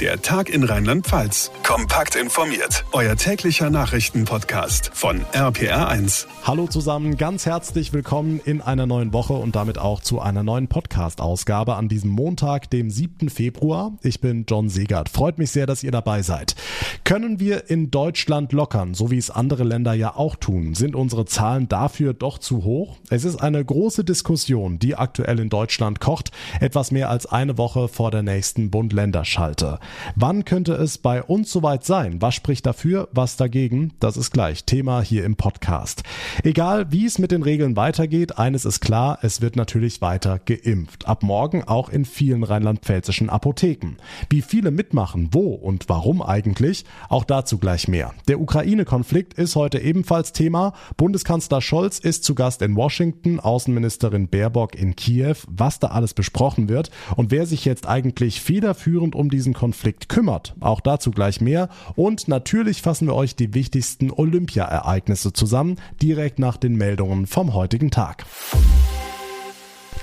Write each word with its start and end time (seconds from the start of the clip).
Der 0.00 0.20
Tag 0.20 0.48
in 0.48 0.64
Rheinland-Pfalz. 0.64 1.52
Kompakt 1.62 2.16
informiert. 2.16 2.84
Euer 2.90 3.14
täglicher 3.14 3.70
Nachrichtenpodcast 3.70 4.90
von 4.92 5.20
RPR1. 5.32 6.26
Hallo 6.42 6.66
zusammen, 6.66 7.16
ganz 7.16 7.46
herzlich 7.46 7.92
willkommen 7.92 8.40
in 8.44 8.60
einer 8.60 8.86
neuen 8.86 9.12
Woche 9.12 9.34
und 9.34 9.54
damit 9.54 9.78
auch 9.78 10.00
zu 10.00 10.20
einer 10.20 10.42
neuen 10.42 10.66
Podcast-Ausgabe 10.66 11.76
an 11.76 11.88
diesem 11.88 12.10
Montag, 12.10 12.70
dem 12.70 12.90
7. 12.90 13.28
Februar. 13.30 13.92
Ich 14.02 14.20
bin 14.20 14.46
John 14.48 14.68
Segert. 14.68 15.08
Freut 15.08 15.38
mich 15.38 15.52
sehr, 15.52 15.66
dass 15.66 15.84
ihr 15.84 15.92
dabei 15.92 16.22
seid. 16.22 16.56
Können 17.04 17.38
wir 17.38 17.70
in 17.70 17.92
Deutschland 17.92 18.52
lockern, 18.52 18.94
so 18.94 19.12
wie 19.12 19.18
es 19.18 19.30
andere 19.30 19.62
Länder 19.62 19.94
ja 19.94 20.16
auch 20.16 20.34
tun? 20.34 20.74
Sind 20.74 20.96
unsere 20.96 21.24
Zahlen 21.24 21.68
dafür 21.68 22.14
doch 22.14 22.38
zu 22.38 22.64
hoch? 22.64 22.96
Es 23.10 23.24
ist 23.24 23.36
eine 23.36 23.64
große 23.64 24.02
Diskussion, 24.02 24.80
die 24.80 24.96
aktuell 24.96 25.38
in 25.38 25.50
Deutschland 25.50 26.00
kocht, 26.00 26.32
etwas 26.60 26.90
mehr 26.90 27.10
als 27.10 27.26
eine 27.26 27.58
Woche 27.58 27.86
vor 27.86 28.10
der 28.10 28.24
nächsten 28.24 28.70
Bund-Länder-Schalte. 28.70 29.78
Wann 30.16 30.44
könnte 30.44 30.74
es 30.74 30.98
bei 30.98 31.22
uns 31.22 31.50
soweit 31.50 31.84
sein? 31.84 32.20
Was 32.20 32.34
spricht 32.34 32.66
dafür, 32.66 33.08
was 33.12 33.36
dagegen? 33.36 33.92
Das 34.00 34.16
ist 34.16 34.30
gleich 34.30 34.64
Thema 34.64 35.02
hier 35.02 35.24
im 35.24 35.36
Podcast. 35.36 36.02
Egal, 36.42 36.90
wie 36.90 37.06
es 37.06 37.18
mit 37.18 37.30
den 37.30 37.42
Regeln 37.42 37.76
weitergeht, 37.76 38.38
eines 38.38 38.64
ist 38.64 38.80
klar, 38.80 39.18
es 39.22 39.40
wird 39.40 39.56
natürlich 39.56 40.00
weiter 40.00 40.38
geimpft. 40.38 41.06
Ab 41.06 41.22
morgen 41.22 41.64
auch 41.64 41.88
in 41.88 42.04
vielen 42.04 42.42
rheinland-pfälzischen 42.42 43.30
Apotheken. 43.30 43.96
Wie 44.30 44.42
viele 44.42 44.70
mitmachen, 44.70 45.28
wo 45.32 45.54
und 45.54 45.88
warum 45.88 46.22
eigentlich? 46.22 46.84
Auch 47.08 47.24
dazu 47.24 47.58
gleich 47.58 47.88
mehr. 47.88 48.14
Der 48.28 48.40
Ukraine-Konflikt 48.40 49.34
ist 49.34 49.56
heute 49.56 49.78
ebenfalls 49.78 50.32
Thema. 50.32 50.72
Bundeskanzler 50.96 51.60
Scholz 51.60 51.98
ist 51.98 52.24
zu 52.24 52.34
Gast 52.34 52.62
in 52.62 52.76
Washington, 52.76 53.40
Außenministerin 53.40 54.28
Baerbock 54.28 54.74
in 54.74 54.96
Kiew. 54.96 55.36
Was 55.46 55.78
da 55.78 55.88
alles 55.88 56.14
besprochen 56.14 56.68
wird 56.68 56.90
und 57.16 57.30
wer 57.30 57.46
sich 57.46 57.64
jetzt 57.64 57.86
eigentlich 57.86 58.40
federführend 58.40 59.14
um 59.14 59.30
diesen 59.30 59.52
Konflikt 59.52 59.73
Konflikt 59.74 60.08
kümmert. 60.08 60.54
Auch 60.60 60.80
dazu 60.80 61.10
gleich 61.10 61.40
mehr. 61.40 61.68
Und 61.96 62.28
natürlich 62.28 62.80
fassen 62.80 63.08
wir 63.08 63.16
euch 63.16 63.34
die 63.34 63.54
wichtigsten 63.54 64.12
Olympia-Ereignisse 64.12 65.32
zusammen, 65.32 65.80
direkt 66.00 66.38
nach 66.38 66.56
den 66.56 66.76
Meldungen 66.76 67.26
vom 67.26 67.54
heutigen 67.54 67.90
Tag. 67.90 68.24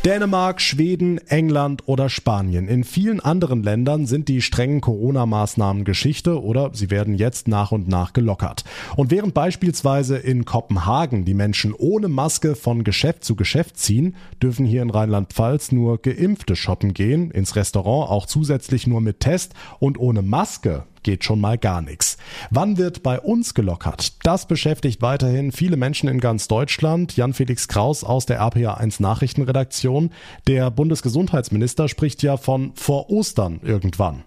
Dänemark, 0.04 0.62
Schweden, 0.62 1.20
England 1.28 1.84
oder 1.86 2.10
Spanien. 2.10 2.68
In 2.68 2.84
vielen 2.84 3.20
anderen 3.20 3.62
Ländern 3.62 4.08
sind 4.08 4.30
die 4.30 4.42
strengen 4.42 4.82
Corona-Maßnahmen 4.82 5.84
Geschichte 5.84 6.42
oder 6.42 6.72
sie 6.74 6.90
werden 6.90 7.14
jetzt 7.14 7.48
nach 7.48 7.72
und 7.72 7.88
nach 7.88 8.12
gelockert. 8.12 8.64
Und 8.96 9.12
während 9.12 9.36
beispielsweise 9.36 10.18
in 10.18 10.44
Kopenhagen 10.44 11.24
die 11.24 11.36
Menschen 11.36 11.76
ohne 11.78 12.08
Maske 12.08 12.56
von 12.56 12.84
Geschäft 12.84 13.24
zu 13.24 13.36
Geschäft 13.36 13.78
ziehen, 13.78 14.16
dürfen 14.42 14.66
hier 14.66 14.82
in 14.82 14.90
Rheinland-Pfalz 14.90 15.72
nur 15.72 16.02
Geimpfte 16.02 16.56
shoppen 16.56 16.96
gehen, 16.96 17.30
ins 17.30 17.56
Restaurant 17.56 18.10
auch 18.10 18.26
zusätzlich 18.26 18.88
nur 18.88 19.02
mit 19.02 19.20
Test 19.20 19.54
und 19.78 20.00
ohne 20.00 20.24
Maske 20.24 20.86
geht 21.04 21.24
schon 21.24 21.40
mal 21.40 21.58
gar 21.58 21.82
nichts. 21.82 22.18
Wann 22.50 22.78
wird 22.78 23.04
bei 23.04 23.20
uns 23.20 23.54
gelockert? 23.54 24.26
Das 24.26 24.48
beschäftigt 24.48 25.02
weiterhin 25.02 25.52
viele 25.52 25.78
Menschen 25.78 26.10
in 26.10 26.20
ganz 26.20 26.48
Deutschland. 26.48 27.16
Jan-Felix 27.16 27.68
Kraus 27.68 28.04
aus 28.04 28.26
der 28.26 28.42
RPA1 28.42 29.02
Nachrichtenredaktion. 29.02 30.12
Der 30.48 30.72
Bundesgesundheitsminister 30.72 31.88
spricht 31.88 32.24
ja 32.24 32.38
von 32.38 32.74
vor 32.76 33.10
Ostern 33.10 33.60
irgendwann. 33.64 34.24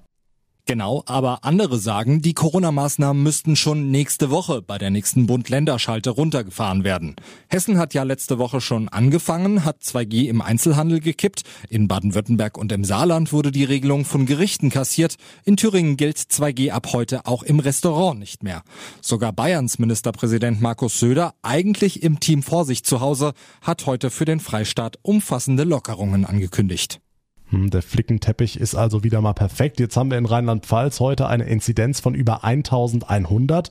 Genau, 0.67 1.03
aber 1.05 1.45
andere 1.45 1.79
sagen, 1.79 2.23
die 2.23 2.33
Corona-Maßnahmen 2.33 3.23
müssten 3.23 3.55
schon 3.55 3.91
nächste 3.91 4.31
Woche 4.31 4.63
bei 4.63 4.79
der 4.79 4.89
nächsten 4.89 5.27
Bund-Länder-Schalte 5.27 6.09
runtergefahren 6.09 6.85
werden. 6.85 7.17
Hessen 7.49 7.77
hat 7.77 7.93
ja 7.93 8.03
letzte 8.03 8.39
Woche 8.39 8.63
schon 8.63 8.89
angefangen, 8.89 9.67
hat 9.67 9.83
2G 9.83 10.27
im 10.27 10.41
Einzelhandel 10.41 11.01
gekippt. 11.01 11.43
In 11.69 11.87
Baden-Württemberg 11.87 12.57
und 12.57 12.73
im 12.73 12.83
Saarland 12.83 13.31
wurde 13.31 13.53
die 13.53 13.65
Regelung 13.65 14.07
von 14.07 14.25
Gerichten 14.25 14.71
kassiert. 14.71 15.17
In 15.45 15.59
Thüringen 15.59 15.99
gilt 15.99 16.17
2G 16.17 16.71
ab 16.71 16.95
heute 16.95 17.27
auch 17.27 17.43
im 17.43 17.61
Restaurant 17.61 18.19
nicht 18.19 18.43
mehr. 18.43 18.63
Sogar 19.03 19.35
Bayerns 19.35 19.79
Ministerpräsident 19.79 20.63
Markus 20.63 20.99
Söder, 20.99 21.35
eigentlich 21.43 22.03
im 22.03 22.21
Team 22.21 22.43
Vorsicht 22.43 22.87
zu 22.87 23.01
Hause, 23.01 23.35
hat 23.61 23.85
heute 23.85 24.09
für 24.09 24.25
den 24.25 24.41
Freistaat 24.41 24.99
umfassende 25.03 25.65
Lockerungen 25.65 26.25
angekündigt. 26.25 27.04
Hm, 27.51 27.71
der 27.71 27.83
Flickenteppich 27.83 28.59
ist 28.59 28.75
also 28.75 29.05
wieder 29.05 29.21
mal 29.21 29.33
perfekt. 29.33 29.81
Jetzt 29.81 29.97
haben 29.97 30.11
wir 30.11 30.19
in 30.19 30.27
Rheinland-Pfalz 30.27 31.01
heute 31.01 31.27
eine 31.27 31.45
Inzidenz 31.45 32.01
von 32.01 32.15
über 32.15 32.45
1100. 32.45 33.71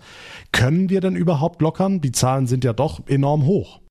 Können 0.52 0.90
wir 0.90 1.02
denn 1.02 1.16
überhaupt 1.16 1.62
lockern? 1.62 2.02
Die 2.02 2.12
Zahlen 2.12 2.48
sind 2.48 2.64
ja 2.64 2.74
doch 2.74 3.02
enorm 3.08 3.46
hoch. 3.46 3.83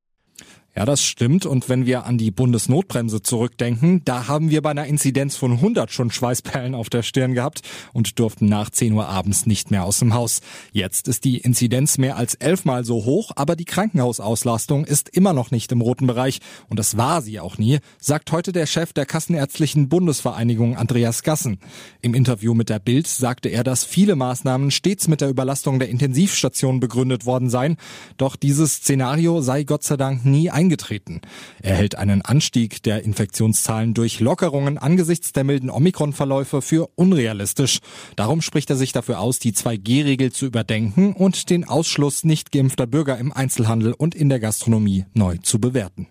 Ja, 0.75 0.87
das 0.87 1.05
stimmt. 1.05 1.45
Und 1.45 1.69
wenn 1.69 1.85
wir 1.85 2.07
an 2.07 2.17
die 2.17 2.31
Bundesnotbremse 2.31 3.23
zurückdenken, 3.23 4.01
da 4.07 4.27
haben 4.27 4.49
wir 4.49 4.63
bei 4.63 4.71
einer 4.71 4.87
Inzidenz 4.87 5.37
von 5.37 5.53
100 5.53 5.93
schon 5.93 6.11
Schweißperlen 6.11 6.75
auf 6.75 6.89
der 6.89 7.03
Stirn 7.03 7.35
gehabt 7.35 7.61
und 7.93 8.19
durften 8.19 8.47
nach 8.47 8.71
10 8.71 8.95
Uhr 8.95 9.07
abends 9.07 9.45
nicht 9.45 9.71
mehr 9.71 9.85
aus 9.85 9.99
dem 9.99 10.15
Haus. 10.15 10.41
Jetzt 10.73 11.09
ist 11.09 11.25
die 11.25 11.37
Inzidenz 11.37 11.99
mehr 11.99 12.17
als 12.17 12.37
elfmal 12.37 12.87
so 12.87 13.05
hoch, 13.05 13.33
aber 13.37 13.55
die 13.55 13.67
Krankenhausauslastung 13.67 14.87
ist 14.87 15.11
immer 15.11 15.35
noch 15.35 15.51
nicht 15.51 15.71
im 15.73 15.83
roten 15.83 16.07
Bereich. 16.07 16.41
Und 16.71 16.79
das 16.79 16.97
war 16.97 17.21
sie 17.21 17.39
auch 17.39 17.59
nie, 17.59 17.81
sagt 17.99 18.33
heute 18.33 18.53
der 18.53 18.65
Chef 18.65 18.95
der 18.95 19.05
Kassenärztlichen 19.05 19.91
Bundesvereinigung 19.91 20.79
Andreas 20.79 21.23
Gassen. 21.23 21.59
Im 22.01 22.15
Interview 22.15 22.55
mit 22.55 22.71
der 22.71 22.79
Bild 22.79 23.07
sagte 23.07 23.51
er, 23.51 23.63
dass 23.63 23.85
viele 23.85 24.17
Maßnahmen 24.17 24.71
stets 24.71 25.07
mit 25.07 25.21
der 25.21 25.29
Überlastung 25.29 25.79
der 25.79 25.91
Intensivstation 25.91 26.81
begründet 26.81 27.27
worden 27.27 27.51
seien. 27.51 27.77
Doch 28.17 28.37
dieses 28.37 28.77
Szenario 28.77 29.43
sei 29.43 29.65
Gott 29.65 29.83
sei 29.83 29.99
Dank 29.99 30.25
nie 30.25 30.49
eingetreten. 30.63 31.21
Er 31.61 31.75
hält 31.75 31.97
einen 31.99 32.23
Anstieg 32.23 32.83
der 32.85 33.03
Infektionszahlen 33.03 33.95
durch 33.95 34.21
Lockerungen 34.21 34.79
angesichts 34.79 35.33
der 35.33 35.45
milden 35.45 35.71
Omikron-Verläufe 35.71 36.63
für 36.63 36.89
unrealistisch. 36.95 37.81
Darum 38.17 38.41
spricht 38.43 38.71
er 38.71 38.77
sich 38.77 38.93
dafür 38.93 39.19
aus, 39.19 39.41
die 39.41 39.53
2G-Regel 39.53 40.33
zu 40.33 40.47
überdenken 40.47 41.13
und 41.15 41.51
den 41.51 41.69
Ausschluss 41.69 42.25
nicht 42.25 42.53
geimpfter 42.53 42.87
Bürger 42.87 43.19
im 43.19 43.33
Einzelhandel 43.33 43.93
und 43.93 44.15
in 44.15 44.29
der 44.29 44.41
Gastronomie 44.41 45.05
neu 45.15 45.39
zu 45.39 45.61
bewerten. 45.61 46.07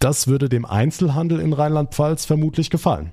Das 0.00 0.26
würde 0.26 0.48
dem 0.48 0.64
Einzelhandel 0.64 1.40
in 1.40 1.52
Rheinland-Pfalz 1.52 2.26
vermutlich 2.26 2.70
gefallen. 2.70 3.12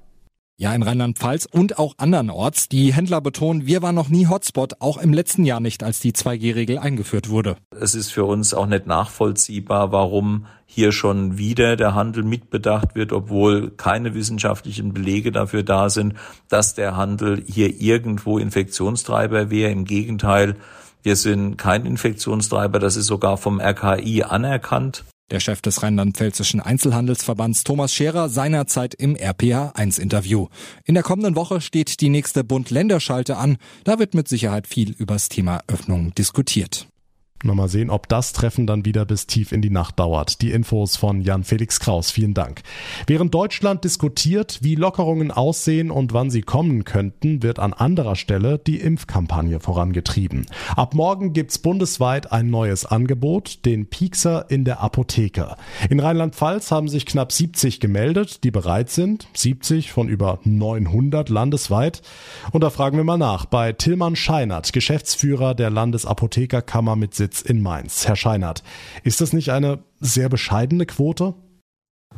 Ja, 0.63 0.73
in 0.73 0.81
Rheinland-Pfalz 0.81 1.45
und 1.45 1.77
auch 1.77 1.95
andernorts. 1.97 2.69
Die 2.69 2.93
Händler 2.93 3.19
betonen, 3.19 3.67
wir 3.67 3.81
waren 3.81 3.95
noch 3.95 4.07
nie 4.07 4.27
Hotspot, 4.27 4.75
auch 4.79 4.97
im 4.97 5.11
letzten 5.11 5.43
Jahr 5.43 5.59
nicht, 5.59 5.83
als 5.83 5.99
die 5.99 6.13
2G-Regel 6.13 6.77
eingeführt 6.77 7.27
wurde. 7.27 7.57
Es 7.77 7.95
ist 7.95 8.13
für 8.13 8.23
uns 8.23 8.53
auch 8.53 8.65
nicht 8.65 8.87
nachvollziehbar, 8.87 9.91
warum 9.91 10.45
hier 10.65 10.93
schon 10.93 11.37
wieder 11.37 11.75
der 11.75 11.95
Handel 11.95 12.23
mitbedacht 12.23 12.95
wird, 12.95 13.11
obwohl 13.11 13.71
keine 13.71 14.13
wissenschaftlichen 14.13 14.93
Belege 14.93 15.33
dafür 15.33 15.63
da 15.63 15.89
sind, 15.89 16.13
dass 16.47 16.75
der 16.75 16.95
Handel 16.95 17.43
hier 17.45 17.81
irgendwo 17.81 18.37
Infektionstreiber 18.37 19.49
wäre. 19.49 19.69
Im 19.69 19.83
Gegenteil, 19.83 20.55
wir 21.01 21.17
sind 21.17 21.57
kein 21.57 21.85
Infektionstreiber, 21.85 22.79
das 22.79 22.95
ist 22.95 23.07
sogar 23.07 23.35
vom 23.35 23.59
RKI 23.59 24.23
anerkannt. 24.23 25.03
Der 25.33 25.39
Chef 25.39 25.63
des 25.63 25.81
Rheinland-Pfälzischen 25.81 26.61
Einzelhandelsverbands 26.61 27.63
Thomas 27.63 27.91
Scherer 27.91 28.29
seinerzeit 28.29 28.93
im 28.93 29.15
RPA1-Interview. 29.15 30.45
In 30.85 30.93
der 30.93 31.01
kommenden 31.01 31.35
Woche 31.35 31.59
steht 31.59 32.01
die 32.01 32.09
nächste 32.09 32.43
Bund-Länder-Schalte 32.43 33.35
an. 33.35 33.57
Da 33.83 33.97
wird 33.97 34.13
mit 34.13 34.27
Sicherheit 34.27 34.67
viel 34.67 34.91
übers 34.91 35.29
Thema 35.29 35.61
Öffnung 35.65 36.13
diskutiert. 36.13 36.87
Mal 37.43 37.67
sehen, 37.67 37.89
ob 37.89 38.07
das 38.07 38.31
Treffen 38.31 38.65
dann 38.65 38.85
wieder 38.85 39.05
bis 39.05 39.27
tief 39.27 39.51
in 39.51 39.61
die 39.61 39.69
Nacht 39.69 39.99
dauert. 39.99 40.41
Die 40.41 40.51
Infos 40.51 40.95
von 40.95 41.21
Jan 41.21 41.43
Felix 41.43 41.79
Kraus. 41.79 42.09
Vielen 42.09 42.33
Dank. 42.33 42.61
Während 43.05 43.33
Deutschland 43.33 43.83
diskutiert, 43.83 44.59
wie 44.61 44.75
Lockerungen 44.75 45.29
aussehen 45.29 45.91
und 45.91 46.13
wann 46.13 46.29
sie 46.29 46.41
kommen 46.41 46.85
könnten, 46.85 47.43
wird 47.43 47.59
an 47.59 47.73
anderer 47.73 48.15
Stelle 48.15 48.57
die 48.57 48.79
Impfkampagne 48.79 49.59
vorangetrieben. 49.59 50.45
Ab 50.75 50.93
morgen 50.93 51.33
gibt's 51.33 51.59
bundesweit 51.59 52.31
ein 52.31 52.49
neues 52.49 52.85
Angebot, 52.85 53.65
den 53.65 53.87
Piekser 53.87 54.49
in 54.49 54.63
der 54.63 54.81
Apotheke. 54.81 55.55
In 55.89 55.99
Rheinland-Pfalz 55.99 56.71
haben 56.71 56.87
sich 56.87 57.05
knapp 57.05 57.31
70 57.31 57.79
gemeldet, 57.79 58.43
die 58.45 58.51
bereit 58.51 58.89
sind. 58.89 59.27
70 59.33 59.91
von 59.91 60.07
über 60.07 60.39
900 60.43 61.27
landesweit. 61.29 62.01
Und 62.51 62.63
da 62.63 62.69
fragen 62.69 62.97
wir 62.97 63.03
mal 63.03 63.17
nach 63.17 63.45
bei 63.45 63.73
Tillmann 63.73 64.15
Scheinert, 64.15 64.71
Geschäftsführer 64.71 65.55
der 65.55 65.69
Landesapothekerkammer 65.69 66.95
mit 66.95 67.13
Sitz 67.13 67.32
Sitz 67.33 67.41
in 67.41 67.61
Mainz. 67.61 68.07
Herr 68.07 68.15
Scheinert, 68.15 68.63
ist 69.03 69.21
das 69.21 69.33
nicht 69.33 69.49
eine 69.49 69.79
sehr 69.99 70.29
bescheidene 70.29 70.85
Quote? 70.85 71.33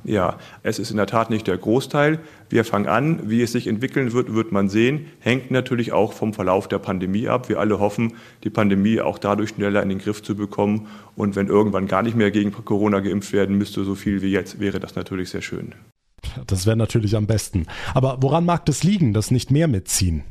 Ja, 0.03 0.37
es 0.61 0.77
ist 0.77 0.91
in 0.91 0.97
der 0.97 1.07
Tat 1.07 1.29
nicht 1.29 1.47
der 1.47 1.57
Großteil. 1.57 2.19
Wir 2.49 2.65
fangen 2.65 2.87
an. 2.87 3.29
Wie 3.29 3.41
es 3.41 3.53
sich 3.53 3.67
entwickeln 3.67 4.11
wird, 4.11 4.33
wird 4.33 4.51
man 4.51 4.67
sehen. 4.67 5.05
Hängt 5.19 5.51
natürlich 5.51 5.93
auch 5.93 6.11
vom 6.11 6.33
Verlauf 6.33 6.67
der 6.67 6.79
Pandemie 6.79 7.29
ab. 7.29 7.47
Wir 7.47 7.59
alle 7.59 7.79
hoffen, 7.79 8.13
die 8.43 8.49
Pandemie 8.49 8.99
auch 8.99 9.17
dadurch 9.17 9.51
schneller 9.51 9.81
in 9.81 9.89
den 9.89 9.99
Griff 9.99 10.21
zu 10.21 10.35
bekommen. 10.35 10.87
Und 11.15 11.37
wenn 11.37 11.47
irgendwann 11.47 11.87
gar 11.87 12.03
nicht 12.03 12.17
mehr 12.17 12.29
gegen 12.29 12.51
Corona 12.51 12.99
geimpft 12.99 13.31
werden 13.31 13.57
müsste, 13.57 13.85
so 13.85 13.95
viel 13.95 14.21
wie 14.21 14.31
jetzt, 14.31 14.59
wäre 14.59 14.81
das 14.81 14.95
natürlich 14.95 15.29
sehr 15.29 15.41
schön. 15.41 15.73
Das 16.45 16.65
wäre 16.65 16.75
natürlich 16.75 17.15
am 17.15 17.25
besten. 17.25 17.65
Aber 17.93 18.17
woran 18.19 18.43
mag 18.43 18.65
das 18.65 18.83
liegen, 18.83 19.13
dass 19.13 19.31
nicht 19.31 19.49
mehr 19.49 19.69
mitziehen? 19.69 20.25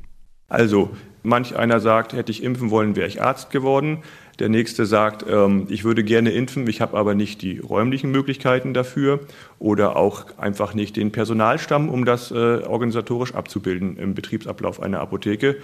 Also, 0.48 0.90
manch 1.22 1.56
einer 1.56 1.80
sagt, 1.80 2.12
hätte 2.12 2.30
ich 2.30 2.42
impfen 2.42 2.70
wollen, 2.70 2.96
wäre 2.96 3.08
ich 3.08 3.22
Arzt 3.22 3.50
geworden. 3.50 4.02
Der 4.40 4.48
nächste 4.48 4.84
sagt, 4.84 5.24
ähm, 5.28 5.66
ich 5.68 5.84
würde 5.84 6.02
gerne 6.02 6.32
impfen, 6.32 6.66
ich 6.66 6.80
habe 6.80 6.96
aber 6.96 7.14
nicht 7.14 7.42
die 7.42 7.58
räumlichen 7.58 8.10
Möglichkeiten 8.10 8.74
dafür 8.74 9.20
oder 9.58 9.96
auch 9.96 10.26
einfach 10.38 10.74
nicht 10.74 10.96
den 10.96 11.12
Personalstamm, 11.12 11.88
um 11.88 12.04
das 12.04 12.30
äh, 12.30 12.34
organisatorisch 12.34 13.34
abzubilden 13.34 13.96
im 13.96 14.14
Betriebsablauf 14.14 14.82
einer 14.82 15.00
Apotheke. 15.00 15.56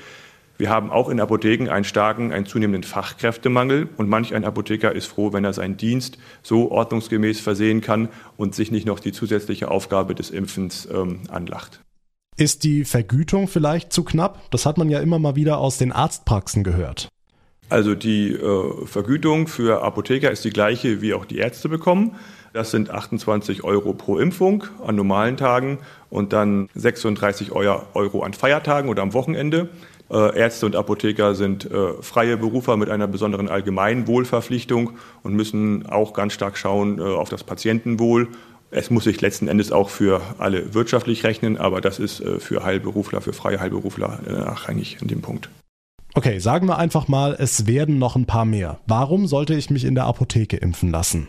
Wir 0.57 0.69
haben 0.69 0.91
auch 0.91 1.09
in 1.09 1.21
Apotheken 1.21 1.71
einen 1.71 1.85
starken, 1.85 2.33
einen 2.33 2.45
zunehmenden 2.45 2.83
Fachkräftemangel 2.83 3.89
und 3.97 4.11
manch 4.11 4.35
ein 4.35 4.45
Apotheker 4.45 4.93
ist 4.93 5.07
froh, 5.07 5.33
wenn 5.33 5.43
er 5.43 5.55
seinen 5.55 5.79
Dienst 5.79 6.19
so 6.43 6.71
ordnungsgemäß 6.71 7.41
versehen 7.41 7.81
kann 7.81 8.11
und 8.37 8.55
sich 8.55 8.71
nicht 8.71 8.87
noch 8.87 9.01
die 9.01 9.13
zusätzliche 9.13 9.71
Aufgabe 9.71 10.15
des 10.15 10.31
Impfens 10.31 10.87
ähm, 10.93 11.21
anlacht. 11.31 11.81
Ist 12.37 12.65
die 12.65 12.85
Vergütung 12.85 13.49
vielleicht 13.49 13.93
zu 13.93 14.05
knapp? 14.05 14.51
Das 14.51 14.67
hat 14.67 14.79
man 14.79 14.91
ja 14.91 15.01
immer 15.01 15.19
mal 15.19 15.35
wieder 15.35 15.59
aus 15.59 15.79
den 15.79 15.93
Arztpraxen 15.93 16.63
gehört. 16.63 17.09
Also 17.71 17.95
die 17.95 18.33
äh, 18.33 18.87
Vergütung 18.87 19.47
für 19.47 19.83
Apotheker 19.83 20.31
ist 20.31 20.45
die 20.45 20.51
gleiche, 20.51 21.01
wie 21.03 21.15
auch 21.15 21.25
die 21.25 21.39
Ärzte 21.39 21.69
bekommen. 21.69 22.17
Das 22.53 22.73
sind 22.73 22.91
28 22.91 23.63
Euro 23.63 23.93
pro 23.93 24.19
Impfung 24.19 24.65
an 24.85 24.97
normalen 24.97 25.37
Tagen 25.37 25.79
und 26.11 26.33
dann 26.33 26.69
36 26.75 27.53
Euro 27.53 28.23
an 28.23 28.35
Feiertagen 28.35 28.91
oder 28.91 29.03
am 29.03 29.15
Wochenende. 29.15 29.69
Äh, 30.11 30.37
Ärzte 30.37 30.67
und 30.67 30.75
Apotheker 30.75 31.37
sind 31.37 31.71
äh, 31.71 31.93
freie 32.03 32.37
Berufer 32.37 32.77
mit 32.77 32.91
einer 32.91 33.07
besonderen 33.07 33.49
Allgemeinwohlverpflichtung 33.49 34.95
und 35.23 35.35
müssen 35.35 35.87
auch 35.87 36.13
ganz 36.13 36.33
stark 36.33 36.59
schauen 36.59 36.99
äh, 36.99 37.03
auf 37.03 37.29
das 37.29 37.45
Patientenwohl. 37.45 38.27
Es 38.73 38.91
muss 38.91 39.05
sich 39.05 39.21
letzten 39.21 39.47
Endes 39.47 39.71
auch 39.71 39.91
für 39.91 40.21
alle 40.39 40.75
wirtschaftlich 40.75 41.23
rechnen, 41.23 41.57
aber 41.57 41.81
das 41.81 41.99
ist 41.99 42.23
für 42.39 42.63
Heilberufler, 42.63 43.21
für 43.21 43.33
freie 43.33 43.59
Heilberufler 43.59 44.21
nachrangig 44.29 44.99
in 45.03 45.09
dem 45.09 45.23
Punkt. 45.23 45.51
Okay, 46.15 46.41
sagen 46.41 46.67
wir 46.67 46.79
einfach 46.79 47.07
mal, 47.07 47.37
es 47.39 47.67
werden 47.67 47.99
noch 47.99 48.17
ein 48.17 48.27
paar 48.27 48.45
mehr. 48.45 48.81
Warum 48.87 49.27
sollte 49.27 49.55
ich 49.55 49.71
mich 49.71 49.85
in 49.85 49.95
der 49.95 50.07
Apotheke 50.07 50.57
impfen 50.57 50.91
lassen? 50.91 51.29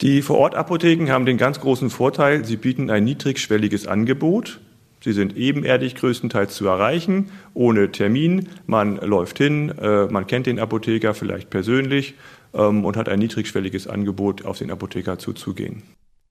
Die 0.00 0.22
Vorortapotheken 0.22 1.10
haben 1.10 1.26
den 1.26 1.38
ganz 1.38 1.60
großen 1.60 1.90
Vorteil, 1.90 2.44
sie 2.44 2.56
bieten 2.56 2.90
ein 2.90 3.04
niedrigschwelliges 3.04 3.86
Angebot. 3.86 4.60
Sie 5.00 5.12
sind 5.12 5.36
ebenerdig 5.36 5.94
größtenteils 5.94 6.54
zu 6.54 6.66
erreichen, 6.66 7.30
ohne 7.54 7.92
Termin. 7.92 8.48
Man 8.66 8.96
läuft 8.96 9.38
hin, 9.38 9.70
äh, 9.78 10.06
man 10.06 10.26
kennt 10.26 10.46
den 10.46 10.58
Apotheker 10.58 11.14
vielleicht 11.14 11.50
persönlich 11.50 12.14
ähm, 12.52 12.84
und 12.84 12.96
hat 12.96 13.08
ein 13.08 13.20
niedrigschwelliges 13.20 13.86
Angebot, 13.86 14.44
auf 14.44 14.58
den 14.58 14.72
Apotheker 14.72 15.18
zuzugehen. 15.18 15.84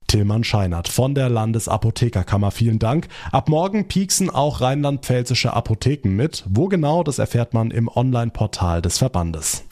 Tillmann 0.08 0.42
Scheinert 0.42 0.88
von 0.88 1.14
der 1.14 1.28
Landesapothekerkammer. 1.28 2.50
Vielen 2.50 2.80
Dank. 2.80 3.06
Ab 3.30 3.48
morgen 3.48 3.86
pieksen 3.86 4.30
auch 4.30 4.60
rheinland-pfälzische 4.60 5.52
Apotheken 5.52 6.10
mit. 6.10 6.44
Wo 6.48 6.66
genau, 6.66 7.04
das 7.04 7.20
erfährt 7.20 7.54
man 7.54 7.70
im 7.70 7.88
Online-Portal 7.88 8.82
des 8.82 8.98
Verbandes. 8.98 9.64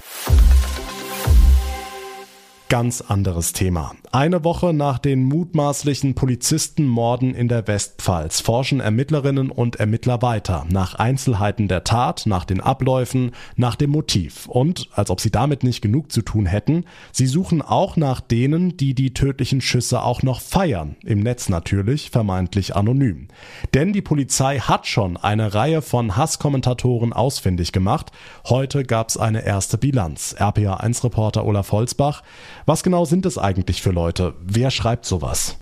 Ganz 2.69 3.01
anderes 3.01 3.53
Thema. 3.53 3.95
Eine 4.11 4.43
Woche 4.43 4.73
nach 4.73 4.99
den 4.99 5.23
mutmaßlichen 5.23 6.17
Polizistenmorden 6.17 7.33
in 7.33 7.47
der 7.47 7.69
Westpfalz 7.69 8.41
forschen 8.41 8.81
Ermittlerinnen 8.81 9.53
und 9.53 9.77
Ermittler 9.77 10.21
weiter 10.21 10.67
nach 10.69 10.97
Einzelheiten 10.97 11.69
der 11.69 11.85
Tat, 11.85 12.25
nach 12.27 12.45
den 12.45 12.61
Abläufen, 12.61 13.31
nach 13.55 13.77
dem 13.77 13.91
Motiv. 13.91 14.47
Und, 14.47 14.89
als 14.95 15.11
ob 15.11 15.21
sie 15.21 15.31
damit 15.31 15.63
nicht 15.63 15.81
genug 15.81 16.11
zu 16.11 16.23
tun 16.23 16.47
hätten, 16.47 16.87
sie 17.13 17.27
suchen 17.27 17.63
auch 17.63 17.97
nach 17.97 18.21
denen, 18.21 18.77
die 18.77 18.95
die 18.95 19.15
tödlichen 19.15 19.61
Schüsse 19.61 20.03
auch 20.03 20.25
noch 20.25 20.41
feiern. 20.41 20.97
Im 21.05 21.21
Netz 21.21 21.49
natürlich, 21.49 22.11
vermeintlich 22.11 22.75
anonym. 22.75 23.29
Denn 23.75 23.93
die 23.93 24.03
Polizei 24.03 24.59
hat 24.59 24.89
schon 24.89 25.17
eine 25.17 25.55
Reihe 25.55 25.83
von 25.83 26.17
Hasskommentatoren 26.17 27.13
ausfindig 27.13 27.71
gemacht. 27.71 28.11
Heute 28.49 28.83
gab's 28.83 29.17
eine 29.17 29.47
erste 29.47 29.79
Bilanz. 29.79 30.35
RPA1-Reporter 30.37 31.45
Olaf 31.45 31.71
Holzbach. 31.71 32.25
Was 32.69 32.83
genau 32.83 33.05
sind 33.05 33.25
es 33.27 33.39
eigentlich 33.39 33.81
für 33.81 33.93
Leute? 33.93 34.35
Wer 34.43 34.73
schreibt 34.73 35.07
sowas? 35.07 35.57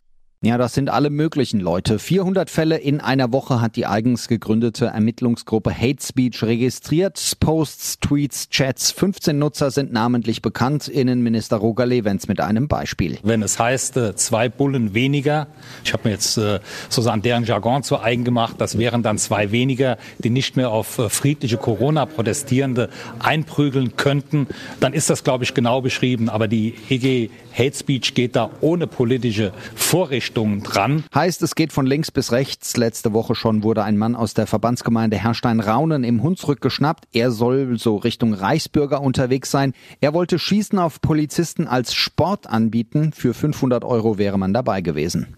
Ja, 0.44 0.58
das 0.58 0.74
sind 0.74 0.90
alle 0.90 1.08
möglichen 1.08 1.58
Leute. 1.58 1.98
400 1.98 2.50
Fälle 2.50 2.76
in 2.76 3.00
einer 3.00 3.32
Woche 3.32 3.62
hat 3.62 3.76
die 3.76 3.86
eigens 3.86 4.28
gegründete 4.28 4.84
Ermittlungsgruppe 4.84 5.74
Hate 5.74 6.04
Speech 6.04 6.42
registriert. 6.42 7.18
Posts, 7.40 8.00
Tweets, 8.00 8.50
Chats. 8.50 8.90
15 8.90 9.38
Nutzer 9.38 9.70
sind 9.70 9.90
namentlich 9.94 10.42
bekannt. 10.42 10.86
Innenminister 10.86 11.56
Roger 11.56 11.86
Levens 11.86 12.28
mit 12.28 12.40
einem 12.40 12.68
Beispiel. 12.68 13.16
Wenn 13.22 13.42
es 13.42 13.58
heißt, 13.58 13.96
äh, 13.96 14.16
zwei 14.16 14.50
Bullen 14.50 14.92
weniger, 14.92 15.46
ich 15.82 15.94
habe 15.94 16.02
mir 16.08 16.10
jetzt 16.10 16.36
äh, 16.36 16.60
sozusagen 16.90 17.22
deren 17.22 17.44
Jargon 17.44 17.82
zu 17.82 17.98
eigen 17.98 18.24
gemacht, 18.24 18.56
das 18.58 18.76
wären 18.76 19.02
dann 19.02 19.16
zwei 19.16 19.50
weniger, 19.50 19.96
die 20.18 20.28
nicht 20.28 20.58
mehr 20.58 20.68
auf 20.68 20.98
äh, 20.98 21.08
friedliche 21.08 21.56
Corona-Protestierende 21.56 22.90
einprügeln 23.18 23.96
könnten, 23.96 24.48
dann 24.80 24.92
ist 24.92 25.08
das, 25.08 25.24
glaube 25.24 25.44
ich, 25.44 25.54
genau 25.54 25.80
beschrieben. 25.80 26.28
Aber 26.28 26.48
die 26.48 26.74
EG 26.90 27.30
Hate 27.56 27.74
Speech 27.74 28.12
geht 28.12 28.36
da 28.36 28.50
ohne 28.60 28.86
politische 28.86 29.52
Vorrichtung 29.74 30.33
Richtungen 30.34 30.64
dran. 30.64 31.04
Heißt, 31.14 31.42
es 31.42 31.54
geht 31.54 31.72
von 31.72 31.86
links 31.86 32.10
bis 32.10 32.32
rechts. 32.32 32.76
Letzte 32.76 33.12
Woche 33.12 33.36
schon 33.36 33.62
wurde 33.62 33.84
ein 33.84 33.96
Mann 33.96 34.16
aus 34.16 34.34
der 34.34 34.48
Verbandsgemeinde 34.48 35.16
Herrstein-Raunen 35.16 36.02
im 36.02 36.24
Hunsrück 36.24 36.60
geschnappt. 36.60 37.04
Er 37.12 37.30
soll 37.30 37.78
so 37.78 37.96
Richtung 37.96 38.34
Reichsbürger 38.34 39.00
unterwegs 39.00 39.52
sein. 39.52 39.74
Er 40.00 40.12
wollte 40.12 40.40
Schießen 40.40 40.78
auf 40.80 41.00
Polizisten 41.00 41.68
als 41.68 41.94
Sport 41.94 42.48
anbieten. 42.48 43.12
Für 43.12 43.32
500 43.32 43.84
Euro 43.84 44.18
wäre 44.18 44.36
man 44.36 44.52
dabei 44.52 44.80
gewesen. 44.80 45.36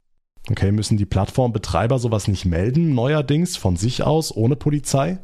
Okay, 0.49 0.73
müssen 0.73 0.97
die 0.97 1.05
Plattformbetreiber 1.05 1.99
sowas 1.99 2.27
nicht 2.27 2.47
melden, 2.47 2.95
neuerdings 2.95 3.59
von 3.59 3.77
sich 3.77 4.03
aus, 4.03 4.35
ohne 4.35 4.57
Polizei? 4.57 5.19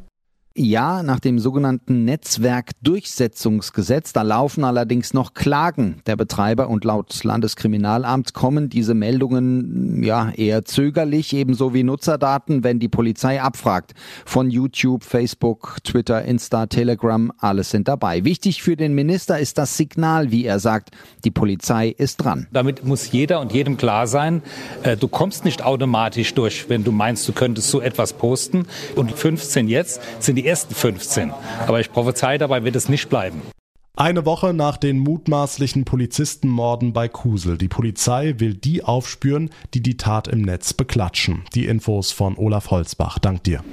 Ja, 0.55 1.01
nach 1.01 1.19
dem 1.19 1.39
sogenannten 1.39 2.05
Netzwerkdurchsetzungsgesetz, 2.05 4.13
da 4.13 4.21
laufen 4.21 4.63
allerdings 4.63 5.11
noch 5.11 5.33
Klagen 5.33 6.03
der 6.05 6.15
Betreiber 6.15 6.69
und 6.69 6.83
laut 6.83 7.23
Landeskriminalamt 7.23 8.35
kommen 8.35 8.69
diese 8.69 8.93
Meldungen 8.93 10.03
ja 10.03 10.29
eher 10.29 10.63
zögerlich, 10.63 11.33
ebenso 11.33 11.73
wie 11.73 11.81
Nutzerdaten, 11.81 12.63
wenn 12.63 12.77
die 12.77 12.87
Polizei 12.87 13.41
abfragt. 13.41 13.93
Von 14.25 14.51
YouTube, 14.51 15.03
Facebook, 15.03 15.77
Twitter, 15.83 16.23
Insta, 16.23 16.67
Telegram, 16.67 17.31
alles 17.39 17.71
sind 17.71 17.87
dabei. 17.87 18.23
Wichtig 18.23 18.61
für 18.61 18.75
den 18.75 18.93
Minister 18.93 19.39
ist 19.39 19.57
das 19.57 19.75
Signal, 19.75 20.29
wie 20.29 20.45
er 20.45 20.59
sagt, 20.59 20.91
die 21.25 21.31
Polizei 21.31 21.89
ist 21.89 22.17
dran. 22.17 22.45
Damit 22.51 22.85
muss 22.85 23.11
jeder 23.11 23.41
und 23.41 23.53
jedem 23.53 23.75
klar 23.75 24.05
sein, 24.05 24.43
äh, 24.83 24.97
du 24.97 25.07
kommst 25.07 25.45
nicht 25.45 25.65
automatisch 25.65 26.35
durch, 26.35 26.69
wenn 26.69 26.83
du 26.83 26.91
meinst, 26.91 27.27
du 27.27 27.33
könntest 27.33 27.71
so 27.71 27.81
etwas 27.81 28.13
posten. 28.13 28.67
Und 28.95 29.11
15 29.11 29.67
jetzt 29.67 29.99
sind 30.19 30.35
die 30.35 30.42
die 30.43 30.47
ersten 30.49 30.75
15. 30.75 31.31
Aber 31.67 31.79
ich 31.79 31.91
prophezei, 31.91 32.37
dabei 32.37 32.63
wird 32.63 32.75
es 32.75 32.89
nicht 32.89 33.09
bleiben. 33.09 33.41
Eine 33.95 34.25
Woche 34.25 34.53
nach 34.53 34.77
den 34.77 34.97
mutmaßlichen 34.97 35.85
Polizistenmorden 35.85 36.93
bei 36.93 37.07
Kusel. 37.07 37.57
Die 37.57 37.67
Polizei 37.67 38.35
will 38.39 38.55
die 38.55 38.83
aufspüren, 38.83 39.51
die 39.75 39.81
die 39.81 39.97
Tat 39.97 40.27
im 40.27 40.41
Netz 40.41 40.73
beklatschen. 40.73 41.43
Die 41.53 41.67
Infos 41.67 42.11
von 42.11 42.35
Olaf 42.35 42.71
Holzbach. 42.71 43.19
Dank 43.19 43.43
dir. 43.43 43.63